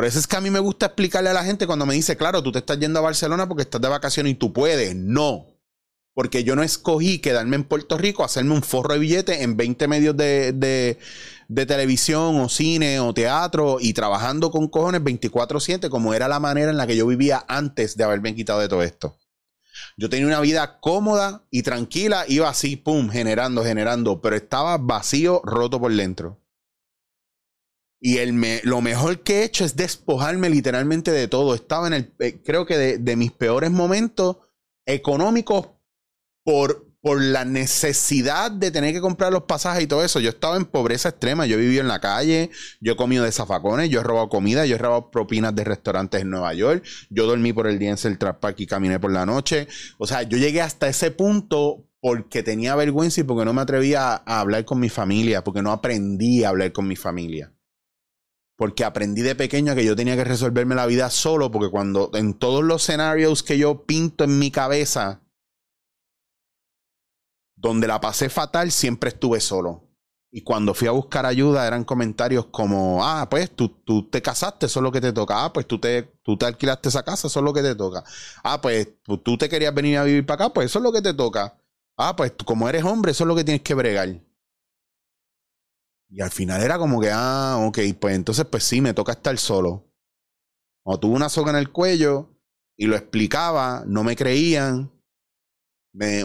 Por 0.00 0.06
eso 0.06 0.18
es 0.18 0.26
que 0.26 0.36
a 0.36 0.40
mí 0.40 0.48
me 0.48 0.60
gusta 0.60 0.86
explicarle 0.86 1.28
a 1.28 1.34
la 1.34 1.44
gente 1.44 1.66
cuando 1.66 1.84
me 1.84 1.92
dice, 1.92 2.16
claro, 2.16 2.42
tú 2.42 2.50
te 2.50 2.60
estás 2.60 2.78
yendo 2.78 2.98
a 2.98 3.02
Barcelona 3.02 3.46
porque 3.46 3.64
estás 3.64 3.82
de 3.82 3.88
vacaciones 3.88 4.32
y 4.32 4.34
tú 4.34 4.50
puedes. 4.50 4.96
No. 4.96 5.48
Porque 6.14 6.42
yo 6.42 6.56
no 6.56 6.62
escogí 6.62 7.18
quedarme 7.18 7.56
en 7.56 7.64
Puerto 7.64 7.98
Rico, 7.98 8.24
hacerme 8.24 8.54
un 8.54 8.62
forro 8.62 8.94
de 8.94 9.00
billete 9.00 9.42
en 9.42 9.58
20 9.58 9.88
medios 9.88 10.16
de, 10.16 10.96
de 11.48 11.66
televisión 11.66 12.40
o 12.40 12.48
cine 12.48 12.98
o 12.98 13.12
teatro 13.12 13.76
y 13.78 13.92
trabajando 13.92 14.50
con 14.50 14.68
cojones 14.68 15.02
24/7 15.02 15.90
como 15.90 16.14
era 16.14 16.28
la 16.28 16.40
manera 16.40 16.70
en 16.70 16.78
la 16.78 16.86
que 16.86 16.96
yo 16.96 17.06
vivía 17.06 17.44
antes 17.46 17.94
de 17.98 18.04
haberme 18.04 18.34
quitado 18.34 18.60
de 18.60 18.68
todo 18.68 18.82
esto. 18.82 19.18
Yo 19.98 20.08
tenía 20.08 20.26
una 20.26 20.40
vida 20.40 20.80
cómoda 20.80 21.44
y 21.50 21.62
tranquila, 21.62 22.24
iba 22.26 22.48
así, 22.48 22.76
pum, 22.76 23.10
generando, 23.10 23.62
generando, 23.62 24.22
pero 24.22 24.34
estaba 24.34 24.78
vacío, 24.78 25.42
roto 25.44 25.78
por 25.78 25.94
dentro. 25.94 26.39
Y 28.00 28.18
el 28.18 28.60
lo 28.64 28.80
mejor 28.80 29.20
que 29.20 29.40
he 29.40 29.44
hecho 29.44 29.64
es 29.64 29.76
despojarme 29.76 30.48
literalmente 30.48 31.12
de 31.12 31.28
todo. 31.28 31.54
Estaba 31.54 31.86
en 31.86 31.92
el, 31.92 32.14
eh, 32.18 32.40
creo 32.42 32.64
que 32.64 32.98
de, 32.98 33.16
mis 33.16 33.30
peores 33.30 33.70
momentos 33.70 34.38
económicos 34.86 35.68
por 36.42 36.90
por 37.02 37.22
la 37.22 37.44
necesidad 37.44 38.50
de 38.50 38.70
tener 38.70 38.92
que 38.92 39.00
comprar 39.00 39.32
los 39.32 39.44
pasajes 39.44 39.84
y 39.84 39.86
todo 39.86 40.04
eso. 40.04 40.20
Yo 40.20 40.30
estaba 40.30 40.56
en 40.56 40.66
pobreza 40.66 41.08
extrema, 41.08 41.46
yo 41.46 41.56
viví 41.56 41.78
en 41.78 41.88
la 41.88 42.00
calle, 42.00 42.50
yo 42.80 42.94
he 42.98 43.20
de 43.20 43.32
zafacones, 43.32 43.88
yo 43.88 44.00
he 44.00 44.02
robado 44.02 44.28
comida, 44.28 44.66
yo 44.66 44.74
he 44.74 44.78
robado 44.78 45.10
propinas 45.10 45.54
de 45.54 45.64
restaurantes 45.64 46.20
en 46.20 46.30
Nueva 46.30 46.52
York, 46.54 46.84
yo 47.08 47.26
dormí 47.26 47.52
por 47.52 47.66
el 47.66 47.78
día 47.78 47.90
en 47.90 47.96
Central 47.96 48.38
Park 48.38 48.60
y 48.60 48.66
caminé 48.66 49.00
por 49.00 49.12
la 49.12 49.24
noche. 49.24 49.66
O 49.98 50.06
sea, 50.06 50.22
yo 50.22 50.36
llegué 50.36 50.60
hasta 50.60 50.88
ese 50.88 51.10
punto 51.10 51.86
porque 52.00 52.42
tenía 52.42 52.74
vergüenza 52.76 53.20
y 53.20 53.24
porque 53.24 53.44
no 53.44 53.52
me 53.52 53.62
atrevía 53.62 54.22
a 54.24 54.40
hablar 54.40 54.64
con 54.64 54.78
mi 54.78 54.88
familia, 54.88 55.42
porque 55.42 55.62
no 55.62 55.72
aprendí 55.72 56.44
a 56.44 56.50
hablar 56.50 56.72
con 56.72 56.86
mi 56.86 56.96
familia. 56.96 57.52
Porque 58.60 58.84
aprendí 58.84 59.22
de 59.22 59.34
pequeño 59.34 59.74
que 59.74 59.86
yo 59.86 59.96
tenía 59.96 60.16
que 60.16 60.24
resolverme 60.24 60.74
la 60.74 60.84
vida 60.84 61.08
solo, 61.08 61.50
porque 61.50 61.70
cuando 61.70 62.10
en 62.12 62.34
todos 62.34 62.62
los 62.62 62.82
escenarios 62.82 63.42
que 63.42 63.56
yo 63.56 63.86
pinto 63.86 64.22
en 64.22 64.38
mi 64.38 64.50
cabeza, 64.50 65.22
donde 67.56 67.86
la 67.86 68.02
pasé 68.02 68.28
fatal, 68.28 68.70
siempre 68.70 69.08
estuve 69.08 69.40
solo. 69.40 69.88
Y 70.30 70.42
cuando 70.42 70.74
fui 70.74 70.88
a 70.88 70.90
buscar 70.90 71.24
ayuda 71.24 71.66
eran 71.66 71.84
comentarios 71.84 72.48
como, 72.50 73.02
ah, 73.02 73.26
pues 73.30 73.50
tú, 73.50 73.70
tú 73.82 74.10
te 74.10 74.20
casaste, 74.20 74.66
eso 74.66 74.80
es 74.80 74.82
lo 74.82 74.92
que 74.92 75.00
te 75.00 75.14
toca. 75.14 75.42
Ah, 75.42 75.54
pues 75.54 75.66
tú 75.66 75.78
te, 75.78 76.02
tú 76.22 76.36
te 76.36 76.44
alquilaste 76.44 76.90
esa 76.90 77.02
casa, 77.02 77.28
eso 77.28 77.40
es 77.40 77.44
lo 77.44 77.54
que 77.54 77.62
te 77.62 77.74
toca. 77.74 78.04
Ah, 78.44 78.60
pues 78.60 78.88
tú 79.24 79.38
te 79.38 79.48
querías 79.48 79.72
venir 79.72 79.96
a 79.96 80.04
vivir 80.04 80.26
para 80.26 80.44
acá, 80.44 80.52
pues 80.52 80.66
eso 80.66 80.80
es 80.80 80.82
lo 80.82 80.92
que 80.92 81.00
te 81.00 81.14
toca. 81.14 81.58
Ah, 81.96 82.14
pues 82.14 82.34
como 82.44 82.68
eres 82.68 82.84
hombre, 82.84 83.12
eso 83.12 83.24
es 83.24 83.28
lo 83.28 83.34
que 83.34 83.44
tienes 83.44 83.62
que 83.62 83.72
bregar. 83.72 84.20
Y 86.10 86.20
al 86.20 86.30
final 86.30 86.62
era 86.62 86.78
como 86.78 87.00
que, 87.00 87.10
ah, 87.12 87.56
ok, 87.60 87.78
pues 88.00 88.16
entonces 88.16 88.44
pues 88.44 88.64
sí, 88.64 88.80
me 88.80 88.94
toca 88.94 89.12
estar 89.12 89.36
solo. 89.38 89.86
O 90.84 90.98
tuve 90.98 91.14
una 91.14 91.28
soga 91.28 91.50
en 91.50 91.56
el 91.56 91.70
cuello 91.70 92.30
y 92.76 92.86
lo 92.86 92.96
explicaba, 92.96 93.84
no 93.86 94.02
me 94.02 94.16
creían 94.16 94.90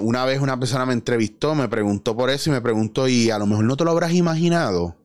una 0.01 0.25
vez 0.25 0.39
una 0.39 0.60
persona 0.60 0.86
me 0.86 0.94
entrevistó, 0.94 1.56
me 1.56 1.68
preguntó 1.68 2.15
por 2.15 2.30
eso 2.30 2.50
y 2.50 2.54
me 2.54 2.62
preguntó, 2.62 3.08
y 3.08 3.32
a 3.32 3.39
lo 3.39 3.48
mejor 3.48 3.65
no 3.65 3.77
te 3.77 3.84
lo 3.84 3.92
habrás 3.92 4.13
imaginado. 4.13 4.96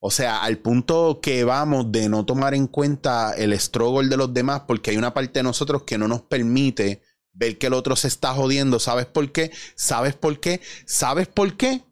O 0.00 0.10
sea, 0.10 0.42
al 0.42 0.58
punto 0.58 1.20
que 1.22 1.44
vamos 1.44 1.90
de 1.90 2.10
no 2.10 2.26
tomar 2.26 2.54
en 2.54 2.66
cuenta 2.66 3.32
el 3.32 3.58
struggle 3.58 4.08
de 4.08 4.18
los 4.18 4.34
demás, 4.34 4.62
porque 4.66 4.90
hay 4.90 4.98
una 4.98 5.14
parte 5.14 5.38
de 5.38 5.44
nosotros 5.44 5.84
que 5.84 5.96
no 5.96 6.08
nos 6.08 6.22
permite 6.22 7.00
ver 7.32 7.56
que 7.56 7.68
el 7.68 7.72
otro 7.72 7.96
se 7.96 8.08
está 8.08 8.34
jodiendo. 8.34 8.78
¿Sabes 8.78 9.06
por 9.06 9.32
qué? 9.32 9.50
¿Sabes 9.74 10.14
por 10.14 10.38
qué? 10.40 10.60
¿Sabes 10.84 11.26
por 11.26 11.56
qué? 11.56 11.82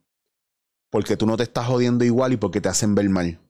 Porque 0.92 1.16
tú 1.16 1.24
no 1.24 1.38
te 1.38 1.42
estás 1.44 1.66
jodiendo 1.66 2.04
igual 2.04 2.34
y 2.34 2.36
porque 2.36 2.60
te 2.60 2.68
hacen 2.68 2.94
ver 2.94 3.08
mal. 3.08 3.40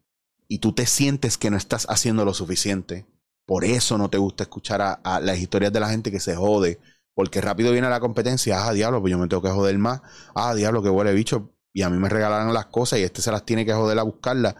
Y 0.46 0.58
tú 0.58 0.72
te 0.72 0.86
sientes 0.86 1.36
que 1.36 1.50
no 1.50 1.56
estás 1.56 1.86
haciendo 1.90 2.24
lo 2.24 2.34
suficiente. 2.34 3.04
Por 3.46 3.64
eso 3.64 3.98
no 3.98 4.08
te 4.08 4.16
gusta 4.16 4.44
escuchar 4.44 4.80
a, 4.80 5.20
las 5.20 5.38
historias 5.40 5.72
de 5.72 5.80
la 5.80 5.88
gente 5.88 6.12
que 6.12 6.20
se 6.20 6.36
jode 6.36 6.78
porque 7.14 7.40
rápido 7.40 7.72
viene 7.72 7.90
la 7.90 7.98
competencia. 7.98 8.64
Ah, 8.64 8.72
diablo, 8.72 9.00
pues 9.00 9.10
yo 9.10 9.18
me 9.18 9.26
tengo 9.26 9.42
que 9.42 9.50
joder 9.50 9.76
más. 9.76 10.02
Ah, 10.36 10.54
diablo, 10.54 10.84
que 10.84 10.88
huele 10.88 11.12
bicho. 11.12 11.50
Y 11.72 11.82
a 11.82 11.90
mí 11.90 11.98
me 11.98 12.08
regalan 12.08 12.54
las 12.54 12.66
cosas 12.66 13.00
y 13.00 13.02
este 13.02 13.22
se 13.22 13.32
las 13.32 13.44
tiene 13.44 13.66
que 13.66 13.72
joder 13.72 13.98
a 13.98 14.04
buscarlas. 14.04 14.54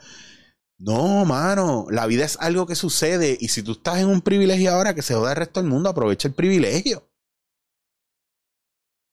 No, 0.76 1.24
mano, 1.24 1.86
la 1.88 2.06
vida 2.06 2.24
es 2.24 2.36
algo 2.40 2.66
que 2.66 2.74
sucede. 2.74 3.38
Y 3.40 3.48
si 3.48 3.62
tú 3.62 3.72
estás 3.72 3.98
en 3.98 4.08
un 4.08 4.22
privilegio 4.22 4.72
ahora 4.72 4.92
que 4.92 5.02
se 5.02 5.14
joda 5.14 5.30
el 5.30 5.36
resto 5.36 5.60
del 5.60 5.70
mundo, 5.70 5.88
aprovecha 5.88 6.26
el 6.26 6.34
privilegio. 6.34 7.12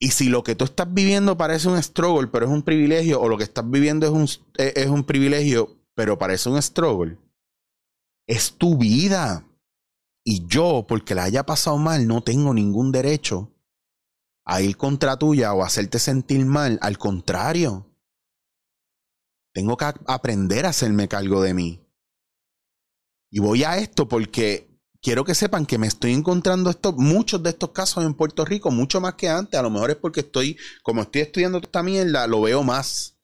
Y 0.01 0.11
si 0.11 0.29
lo 0.29 0.43
que 0.43 0.55
tú 0.55 0.63
estás 0.63 0.91
viviendo 0.93 1.37
parece 1.37 1.67
un 1.67 1.81
struggle, 1.83 2.29
pero 2.29 2.45
es 2.45 2.51
un 2.51 2.63
privilegio, 2.63 3.19
o 3.19 3.27
lo 3.27 3.37
que 3.37 3.43
estás 3.43 3.69
viviendo 3.69 4.05
es 4.05 4.13
un, 4.13 4.45
es 4.57 4.87
un 4.87 5.03
privilegio, 5.03 5.77
pero 5.93 6.17
parece 6.17 6.49
un 6.49 6.61
struggle, 6.61 7.17
es 8.25 8.53
tu 8.53 8.77
vida. 8.77 9.45
Y 10.23 10.45
yo, 10.47 10.85
porque 10.87 11.15
la 11.15 11.23
haya 11.23 11.45
pasado 11.45 11.77
mal, 11.77 12.07
no 12.07 12.21
tengo 12.21 12.53
ningún 12.53 12.91
derecho 12.91 13.51
a 14.45 14.61
ir 14.61 14.77
contra 14.77 15.17
tuya 15.17 15.53
o 15.53 15.63
hacerte 15.63 15.99
sentir 15.99 16.45
mal. 16.45 16.79
Al 16.81 16.97
contrario, 16.97 17.85
tengo 19.53 19.75
que 19.75 19.85
aprender 20.05 20.65
a 20.65 20.69
hacerme 20.69 21.09
cargo 21.09 21.41
de 21.41 21.53
mí. 21.53 21.81
Y 23.31 23.39
voy 23.39 23.63
a 23.63 23.77
esto 23.77 24.07
porque 24.07 24.68
quiero 25.01 25.23
que 25.23 25.35
sepan 25.35 25.65
que 25.65 25.77
me 25.77 25.87
estoy 25.87 26.13
encontrando 26.13 26.73
muchos 26.97 27.41
de 27.43 27.51
estos 27.51 27.71
casos 27.71 28.05
en 28.05 28.13
Puerto 28.13 28.45
Rico, 28.45 28.71
mucho 28.71 29.01
más 29.01 29.15
que 29.15 29.29
antes. 29.29 29.59
A 29.59 29.63
lo 29.63 29.69
mejor 29.69 29.91
es 29.91 29.97
porque 29.97 30.21
estoy, 30.21 30.57
como 30.83 31.01
estoy 31.01 31.21
estudiando 31.21 31.59
esta 31.59 31.83
mierda, 31.83 32.27
lo 32.27 32.41
veo 32.41 32.63
más. 32.63 33.15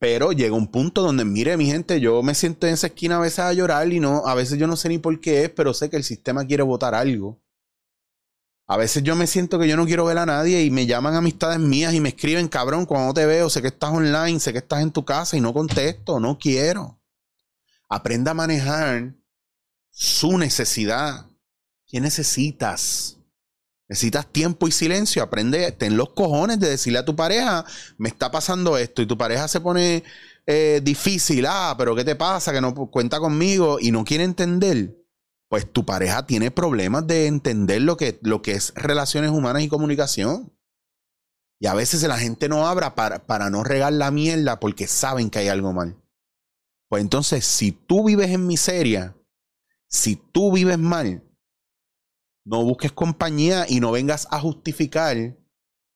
Pero 0.00 0.30
llega 0.30 0.54
un 0.54 0.68
punto 0.68 1.02
donde, 1.02 1.24
mire, 1.24 1.56
mi 1.56 1.66
gente, 1.66 2.00
yo 2.00 2.22
me 2.22 2.34
siento 2.34 2.66
en 2.66 2.74
esa 2.74 2.86
esquina 2.86 3.16
a 3.16 3.20
veces 3.20 3.40
a 3.40 3.52
llorar 3.52 3.92
y 3.92 3.98
no, 3.98 4.26
a 4.26 4.34
veces 4.34 4.58
yo 4.58 4.68
no 4.68 4.76
sé 4.76 4.88
ni 4.88 4.98
por 4.98 5.20
qué 5.20 5.44
es, 5.44 5.50
pero 5.50 5.74
sé 5.74 5.90
que 5.90 5.96
el 5.96 6.04
sistema 6.04 6.46
quiere 6.46 6.62
votar 6.62 6.94
algo. 6.94 7.40
A 8.70 8.76
veces 8.76 9.02
yo 9.02 9.16
me 9.16 9.26
siento 9.26 9.58
que 9.58 9.66
yo 9.66 9.76
no 9.76 9.86
quiero 9.86 10.04
ver 10.04 10.18
a 10.18 10.26
nadie 10.26 10.62
y 10.62 10.70
me 10.70 10.86
llaman 10.86 11.14
amistades 11.14 11.58
mías 11.58 11.94
y 11.94 12.00
me 12.00 12.10
escriben, 12.10 12.48
cabrón, 12.48 12.84
cuando 12.84 13.14
te 13.14 13.24
veo, 13.26 13.48
sé 13.48 13.62
que 13.62 13.68
estás 13.68 13.90
online, 13.90 14.38
sé 14.38 14.52
que 14.52 14.58
estás 14.58 14.82
en 14.82 14.92
tu 14.92 15.04
casa 15.04 15.36
y 15.36 15.40
no 15.40 15.54
contesto, 15.54 16.20
no 16.20 16.38
quiero. 16.38 17.00
Aprenda 17.88 18.32
a 18.32 18.34
manejar 18.34 19.14
su 19.90 20.38
necesidad. 20.38 21.26
¿Qué 21.86 22.00
necesitas? 22.00 23.18
Necesitas 23.88 24.26
tiempo 24.30 24.68
y 24.68 24.72
silencio. 24.72 25.22
Aprende, 25.22 25.72
ten 25.72 25.96
los 25.96 26.10
cojones 26.10 26.60
de 26.60 26.68
decirle 26.68 26.98
a 26.98 27.04
tu 27.04 27.16
pareja, 27.16 27.64
me 27.96 28.08
está 28.08 28.30
pasando 28.30 28.76
esto, 28.76 29.00
y 29.02 29.06
tu 29.06 29.16
pareja 29.16 29.48
se 29.48 29.60
pone 29.60 30.04
eh, 30.46 30.80
difícil, 30.82 31.46
ah, 31.46 31.74
pero 31.76 31.94
¿qué 31.94 32.04
te 32.04 32.16
pasa? 32.16 32.52
Que 32.52 32.60
no 32.60 32.74
cuenta 32.74 33.18
conmigo 33.20 33.78
y 33.80 33.90
no 33.90 34.04
quiere 34.04 34.24
entender. 34.24 34.96
Pues 35.48 35.70
tu 35.70 35.86
pareja 35.86 36.26
tiene 36.26 36.50
problemas 36.50 37.06
de 37.06 37.26
entender 37.26 37.82
lo 37.82 37.96
que, 37.96 38.18
lo 38.22 38.42
que 38.42 38.52
es 38.52 38.72
relaciones 38.74 39.30
humanas 39.30 39.62
y 39.62 39.68
comunicación. 39.68 40.52
Y 41.60 41.66
a 41.66 41.74
veces 41.74 42.02
la 42.02 42.18
gente 42.18 42.48
no 42.48 42.66
abra 42.66 42.94
para, 42.94 43.26
para 43.26 43.50
no 43.50 43.64
regar 43.64 43.92
la 43.92 44.10
mierda 44.10 44.60
porque 44.60 44.86
saben 44.86 45.28
que 45.28 45.40
hay 45.40 45.48
algo 45.48 45.72
mal. 45.72 45.96
Pues 46.88 47.02
entonces, 47.02 47.44
si 47.44 47.72
tú 47.72 48.04
vives 48.04 48.30
en 48.30 48.46
miseria, 48.46 49.17
si 49.88 50.16
tú 50.16 50.52
vives 50.52 50.78
mal, 50.78 51.24
no 52.44 52.62
busques 52.64 52.92
compañía 52.92 53.66
y 53.68 53.80
no 53.80 53.90
vengas 53.92 54.28
a 54.30 54.40
justificar 54.40 55.16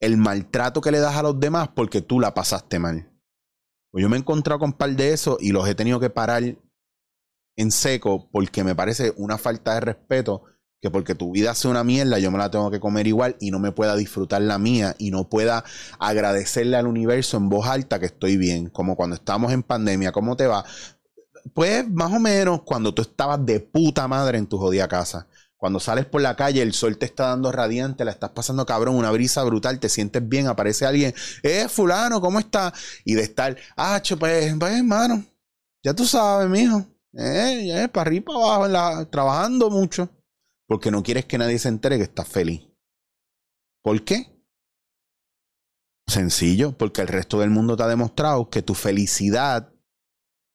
el 0.00 0.16
maltrato 0.16 0.80
que 0.80 0.90
le 0.90 0.98
das 0.98 1.16
a 1.16 1.22
los 1.22 1.38
demás 1.38 1.68
porque 1.74 2.02
tú 2.02 2.20
la 2.20 2.34
pasaste 2.34 2.78
mal. 2.78 3.10
Pues 3.90 4.02
yo 4.02 4.08
me 4.08 4.16
he 4.16 4.20
encontrado 4.20 4.58
con 4.58 4.70
un 4.70 4.76
par 4.76 4.90
de 4.90 5.12
eso 5.12 5.38
y 5.40 5.52
los 5.52 5.68
he 5.68 5.74
tenido 5.74 6.00
que 6.00 6.10
parar 6.10 6.42
en 7.56 7.70
seco 7.70 8.28
porque 8.30 8.64
me 8.64 8.74
parece 8.74 9.12
una 9.16 9.38
falta 9.38 9.74
de 9.74 9.80
respeto 9.80 10.44
que 10.80 10.90
porque 10.90 11.14
tu 11.14 11.30
vida 11.30 11.54
sea 11.54 11.70
una 11.70 11.84
mierda 11.84 12.18
yo 12.18 12.30
me 12.30 12.38
la 12.38 12.50
tengo 12.50 12.70
que 12.70 12.80
comer 12.80 13.06
igual 13.06 13.36
y 13.38 13.50
no 13.50 13.60
me 13.60 13.70
pueda 13.70 13.94
disfrutar 13.94 14.42
la 14.42 14.58
mía 14.58 14.96
y 14.98 15.10
no 15.10 15.28
pueda 15.28 15.64
agradecerle 16.00 16.76
al 16.76 16.88
universo 16.88 17.36
en 17.36 17.48
voz 17.48 17.68
alta 17.68 18.00
que 18.00 18.06
estoy 18.06 18.36
bien, 18.36 18.68
como 18.68 18.96
cuando 18.96 19.14
estamos 19.14 19.52
en 19.52 19.62
pandemia, 19.62 20.10
¿cómo 20.10 20.36
te 20.36 20.46
va? 20.48 20.64
Pues 21.54 21.88
más 21.90 22.12
o 22.12 22.18
menos 22.18 22.62
cuando 22.62 22.94
tú 22.94 23.02
estabas 23.02 23.44
de 23.44 23.60
puta 23.60 24.06
madre 24.08 24.38
en 24.38 24.46
tu 24.46 24.58
jodida 24.58 24.88
casa. 24.88 25.26
Cuando 25.62 25.78
sales 25.78 26.06
por 26.06 26.20
la 26.20 26.34
calle, 26.34 26.60
el 26.60 26.72
sol 26.72 26.98
te 26.98 27.06
está 27.06 27.28
dando 27.28 27.52
radiante, 27.52 28.04
la 28.04 28.10
estás 28.10 28.30
pasando 28.30 28.66
cabrón, 28.66 28.96
una 28.96 29.12
brisa 29.12 29.44
brutal, 29.44 29.78
te 29.78 29.88
sientes 29.88 30.28
bien, 30.28 30.48
aparece 30.48 30.86
alguien, 30.86 31.14
eh, 31.44 31.68
fulano, 31.68 32.20
¿cómo 32.20 32.40
está? 32.40 32.72
Y 33.04 33.14
de 33.14 33.22
estar, 33.22 33.56
ah, 33.76 34.02
pues, 34.18 34.56
pues, 34.58 34.72
hermano, 34.72 35.24
ya 35.84 35.94
tú 35.94 36.04
sabes, 36.04 36.48
mijo, 36.48 36.84
eh, 37.12 37.64
ya, 37.68 37.86
para 37.86 38.08
arriba, 38.08 38.24
para 38.26 38.66
abajo, 38.66 39.08
trabajando 39.08 39.70
mucho, 39.70 40.08
porque 40.66 40.90
no 40.90 41.04
quieres 41.04 41.26
que 41.26 41.38
nadie 41.38 41.60
se 41.60 41.68
entere 41.68 41.96
que 41.96 42.04
estás 42.04 42.26
feliz. 42.26 42.62
¿Por 43.84 44.02
qué? 44.04 44.32
Sencillo, 46.08 46.76
porque 46.76 47.02
el 47.02 47.08
resto 47.08 47.38
del 47.38 47.50
mundo 47.50 47.76
te 47.76 47.84
ha 47.84 47.88
demostrado 47.88 48.50
que 48.50 48.62
tu 48.62 48.74
felicidad 48.74 49.71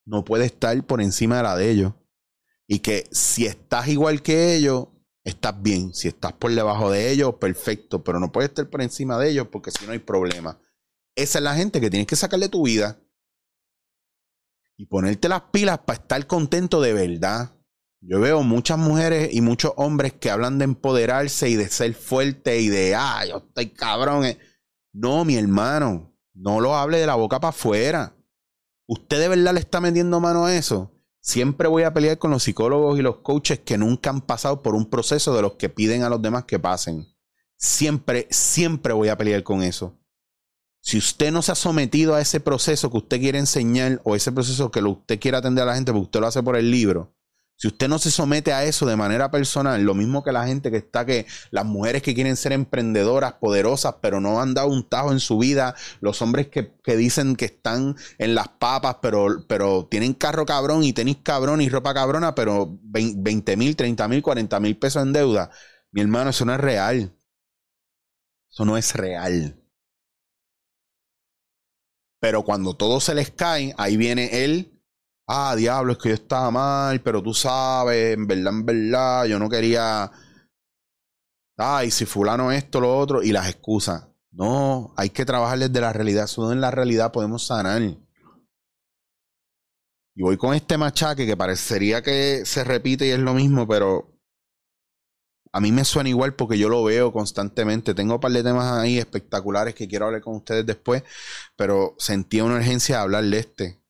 no 0.08 0.24
puede 0.24 0.46
estar 0.46 0.82
por 0.86 1.02
encima 1.02 1.38
de 1.38 1.44
la 1.44 1.56
de 1.56 1.70
ellos. 1.70 1.94
Y 2.66 2.80
que 2.80 3.08
si 3.12 3.46
estás 3.46 3.88
igual 3.90 4.22
que 4.22 4.56
ellos, 4.56 4.88
estás 5.24 5.62
bien. 5.62 5.94
Si 5.94 6.08
estás 6.08 6.34
por 6.34 6.54
debajo 6.54 6.90
de 6.90 7.12
ellos, 7.12 7.36
perfecto, 7.36 8.04
pero 8.04 8.20
no 8.20 8.32
puedes 8.32 8.50
estar 8.50 8.70
por 8.70 8.82
encima 8.82 9.20
de 9.20 9.30
ellos 9.30 9.50
porque 9.52 9.70
si 9.70 9.86
no 9.86 9.92
hay 9.92 10.00
problema. 10.00 10.60
Esa 11.16 11.40
es 11.40 11.44
la 11.44 11.56
gente 11.56 11.82
que 11.82 11.90
tienes 11.90 12.08
que 12.08 12.16
sacar 12.16 12.40
de 12.40 12.50
tu 12.50 12.66
vida 12.66 13.00
y 14.78 14.86
ponerte 14.86 15.28
las 15.28 15.42
pilas 15.52 15.80
para 15.80 16.00
estar 16.00 16.26
contento 16.26 16.80
de 16.80 16.94
verdad. 16.94 17.54
Yo 18.00 18.22
veo 18.22 18.44
muchas 18.44 18.78
mujeres 18.78 19.34
y 19.34 19.42
muchos 19.42 19.74
hombres 19.76 20.14
que 20.14 20.30
hablan 20.30 20.58
de 20.58 20.66
empoderarse 20.66 21.50
y 21.50 21.56
de 21.56 21.68
ser 21.68 21.94
fuerte 21.96 22.62
y 22.62 22.70
de, 22.70 22.96
ah, 22.96 23.26
yo 23.28 23.38
estoy 23.38 23.72
cabrón. 23.72 24.26
No, 24.94 25.26
mi 25.26 25.36
hermano, 25.36 26.16
no 26.34 26.62
lo 26.62 26.76
hable 26.76 27.00
de 27.00 27.08
la 27.08 27.16
boca 27.16 27.40
para 27.40 27.50
afuera. 27.50 28.17
¿Usted 28.88 29.20
de 29.20 29.28
verdad 29.28 29.54
le 29.54 29.60
está 29.60 29.82
metiendo 29.82 30.22
mano 30.22 30.46
a 30.46 30.56
eso? 30.56 30.94
Siempre 31.20 31.68
voy 31.68 31.84
a 31.84 31.94
pelear 31.94 32.18
con 32.18 32.32
los 32.32 32.44
psicólogos 32.44 32.98
y 32.98 33.02
los 33.02 33.18
coaches 33.18 33.60
que 33.60 33.78
nunca 33.78 34.10
han 34.10 34.22
pasado 34.22 34.64
por 34.64 34.76
un 34.76 34.90
proceso 34.90 35.36
de 35.36 35.42
los 35.42 35.56
que 35.56 35.68
piden 35.68 36.04
a 36.04 36.10
los 36.10 36.22
demás 36.22 36.46
que 36.46 36.58
pasen. 36.58 37.06
Siempre, 37.58 38.28
siempre 38.32 38.94
voy 38.94 39.10
a 39.10 39.18
pelear 39.18 39.44
con 39.44 39.62
eso. 39.62 40.00
Si 40.80 40.98
usted 40.98 41.34
no 41.34 41.42
se 41.42 41.52
ha 41.52 41.56
sometido 41.56 42.16
a 42.16 42.22
ese 42.22 42.40
proceso 42.40 42.90
que 42.90 42.98
usted 42.98 43.20
quiere 43.20 43.40
enseñar 43.40 44.00
o 44.06 44.16
ese 44.16 44.32
proceso 44.32 44.72
que 44.72 44.82
usted 44.82 45.20
quiere 45.20 45.36
atender 45.36 45.64
a 45.64 45.68
la 45.68 45.76
gente 45.76 45.92
porque 45.92 46.06
usted 46.06 46.20
lo 46.22 46.28
hace 46.28 46.42
por 46.42 46.56
el 46.56 46.72
libro, 46.72 47.14
si 47.58 47.68
usted 47.68 47.88
no 47.88 47.98
se 47.98 48.12
somete 48.12 48.54
a 48.54 48.66
eso 48.66 48.86
de 48.86 48.96
manera 48.96 49.32
personal, 49.32 49.82
lo 49.82 49.96
mismo 49.96 50.24
que 50.24 50.32
la 50.32 50.46
gente 50.46 50.70
que 50.70 50.78
está 50.78 51.08
que 51.08 51.26
las 51.50 51.66
mujeres 51.66 52.04
que 52.04 52.14
quieren 52.14 52.36
ser 52.36 52.52
emprendedoras, 52.52 53.34
poderosas, 53.34 53.96
pero 54.00 54.22
no 54.22 54.40
han 54.40 54.54
dado 54.54 54.68
un 54.70 54.88
tajo 54.88 55.12
en 55.12 55.20
su 55.20 55.40
vida, 55.40 55.74
los 56.00 56.22
hombres 56.22 56.50
que, 56.50 56.72
dicen 56.96 57.36
que 57.36 57.46
están 57.46 57.96
en 58.20 58.36
las 58.36 58.48
papas, 58.48 58.98
pero, 59.02 59.44
pero 59.48 59.88
tienen 59.90 60.14
carro 60.14 60.46
cabrón 60.46 60.84
y 60.84 60.94
tenis 60.94 61.18
cabrón 61.24 61.60
y 61.62 61.70
ropa 61.70 61.96
cabrona, 61.96 62.36
pero 62.36 62.78
20 62.84 63.58
mil, 63.58 63.76
30 63.76 64.08
mil, 64.08 64.22
40 64.22 64.60
mil 64.60 64.78
pesos 64.78 65.02
en 65.02 65.14
deuda. 65.14 65.50
Mi 65.92 66.02
hermano, 66.02 66.30
eso 66.30 66.46
no 66.46 66.54
es 66.54 66.60
real. 66.60 67.12
Eso 68.52 68.66
no 68.66 68.78
es 68.78 68.94
real. 68.96 69.60
Pero 72.20 72.44
cuando 72.44 72.76
todo 72.76 73.00
se 73.00 73.16
les 73.16 73.32
cae, 73.32 73.74
ahí 73.78 73.98
viene 73.98 74.44
él 74.44 74.77
ah, 75.28 75.56
diablo, 75.56 75.94
es 75.94 75.98
que 76.00 76.10
yo 76.10 76.16
estaba 76.16 76.52
mal, 76.52 77.02
pero 77.02 77.22
tú 77.22 77.34
sabes, 77.34 78.16
en 78.16 78.28
verdad, 78.28 78.54
en 78.54 78.66
verdad, 78.66 79.26
yo 79.26 79.40
no 79.40 79.50
quería, 79.50 80.12
ay, 81.58 81.92
si 81.92 82.06
fulano 82.06 82.52
esto, 82.52 82.80
lo 82.80 82.98
otro, 82.98 83.24
y 83.24 83.32
las 83.32 83.50
excusas. 83.50 84.08
No, 84.32 84.94
hay 84.98 85.10
que 85.10 85.26
trabajar 85.26 85.60
desde 85.60 85.82
la 85.82 85.94
realidad, 85.94 86.28
solo 86.28 86.52
en 86.52 86.62
la 86.62 86.72
realidad 86.72 87.12
podemos 87.12 87.46
sanar. 87.48 87.82
Y 87.82 87.98
voy 90.24 90.38
con 90.38 90.54
este 90.56 90.78
machaque 90.78 91.26
que 91.26 91.38
parecería 91.38 92.02
que 92.02 92.46
se 92.46 92.64
repite 92.64 93.08
y 93.08 93.12
es 93.12 93.20
lo 93.20 93.34
mismo, 93.34 93.68
pero 93.68 94.18
a 95.52 95.60
mí 95.60 95.72
me 95.72 95.86
suena 95.86 96.10
igual 96.10 96.36
porque 96.36 96.58
yo 96.58 96.70
lo 96.70 96.84
veo 96.84 97.12
constantemente. 97.12 97.94
Tengo 97.94 98.16
un 98.16 98.20
par 98.20 98.32
de 98.32 98.44
temas 98.44 98.80
ahí 98.80 98.98
espectaculares 98.98 99.76
que 99.76 99.88
quiero 99.88 100.06
hablar 100.06 100.22
con 100.22 100.36
ustedes 100.36 100.66
después, 100.66 101.04
pero 101.56 101.96
sentía 101.98 102.44
una 102.44 102.56
urgencia 102.56 102.98
de 102.98 103.02
hablar 103.02 103.24
este. 103.34 103.82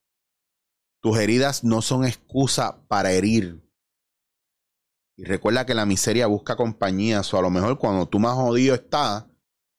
Tus 1.00 1.18
heridas 1.18 1.64
no 1.64 1.82
son 1.82 2.04
excusa 2.04 2.84
para 2.88 3.12
herir. 3.12 3.62
Y 5.16 5.24
recuerda 5.24 5.66
que 5.66 5.74
la 5.74 5.86
miseria 5.86 6.26
busca 6.26 6.56
compañía. 6.56 7.20
O 7.20 7.36
a 7.36 7.42
lo 7.42 7.50
mejor 7.50 7.78
cuando 7.78 8.06
tú 8.06 8.18
más 8.18 8.34
jodido 8.34 8.74
estás, 8.74 9.26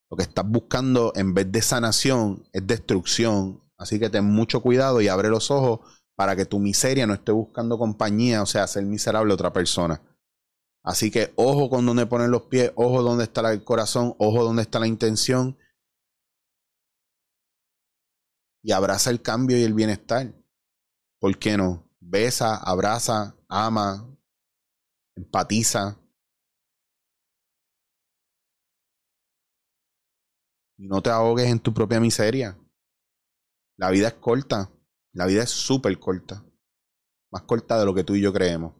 lo 0.09 0.17
que 0.17 0.23
estás 0.23 0.45
buscando 0.47 1.13
en 1.15 1.33
vez 1.33 1.51
de 1.51 1.61
sanación 1.61 2.43
es 2.51 2.65
destrucción. 2.65 3.63
Así 3.77 3.99
que 3.99 4.09
ten 4.09 4.25
mucho 4.25 4.61
cuidado 4.61 5.01
y 5.01 5.07
abre 5.07 5.29
los 5.29 5.51
ojos 5.51 5.79
para 6.15 6.35
que 6.35 6.45
tu 6.45 6.59
miseria 6.59 7.07
no 7.07 7.13
esté 7.13 7.31
buscando 7.31 7.77
compañía, 7.77 8.41
o 8.41 8.45
sea, 8.45 8.67
ser 8.67 8.83
miserable 8.83 9.31
a 9.31 9.35
otra 9.35 9.53
persona. 9.53 10.01
Así 10.83 11.11
que 11.11 11.31
ojo 11.35 11.69
con 11.69 11.85
dónde 11.85 12.05
ponen 12.07 12.31
los 12.31 12.43
pies, 12.43 12.73
ojo 12.75 13.01
dónde 13.03 13.25
está 13.25 13.49
el 13.51 13.63
corazón, 13.63 14.15
ojo 14.17 14.43
dónde 14.43 14.63
está 14.63 14.79
la 14.79 14.87
intención. 14.87 15.57
Y 18.61 18.73
abraza 18.73 19.09
el 19.09 19.21
cambio 19.21 19.57
y 19.57 19.63
el 19.63 19.73
bienestar. 19.73 20.33
¿Por 21.19 21.37
qué 21.37 21.57
no? 21.57 21.85
Besa, 21.99 22.55
abraza, 22.55 23.35
ama, 23.49 24.07
empatiza. 25.15 25.99
Y 30.77 30.87
no 30.87 31.01
te 31.01 31.09
ahogues 31.09 31.47
en 31.47 31.59
tu 31.59 31.73
propia 31.73 31.99
miseria. 31.99 32.57
La 33.77 33.89
vida 33.89 34.07
es 34.07 34.13
corta. 34.13 34.71
La 35.13 35.25
vida 35.25 35.43
es 35.43 35.49
súper 35.49 35.99
corta. 35.99 36.45
Más 37.31 37.43
corta 37.43 37.77
de 37.77 37.85
lo 37.85 37.93
que 37.93 38.05
tú 38.05 38.15
y 38.15 38.21
yo 38.21 38.31
creemos. 38.31 38.78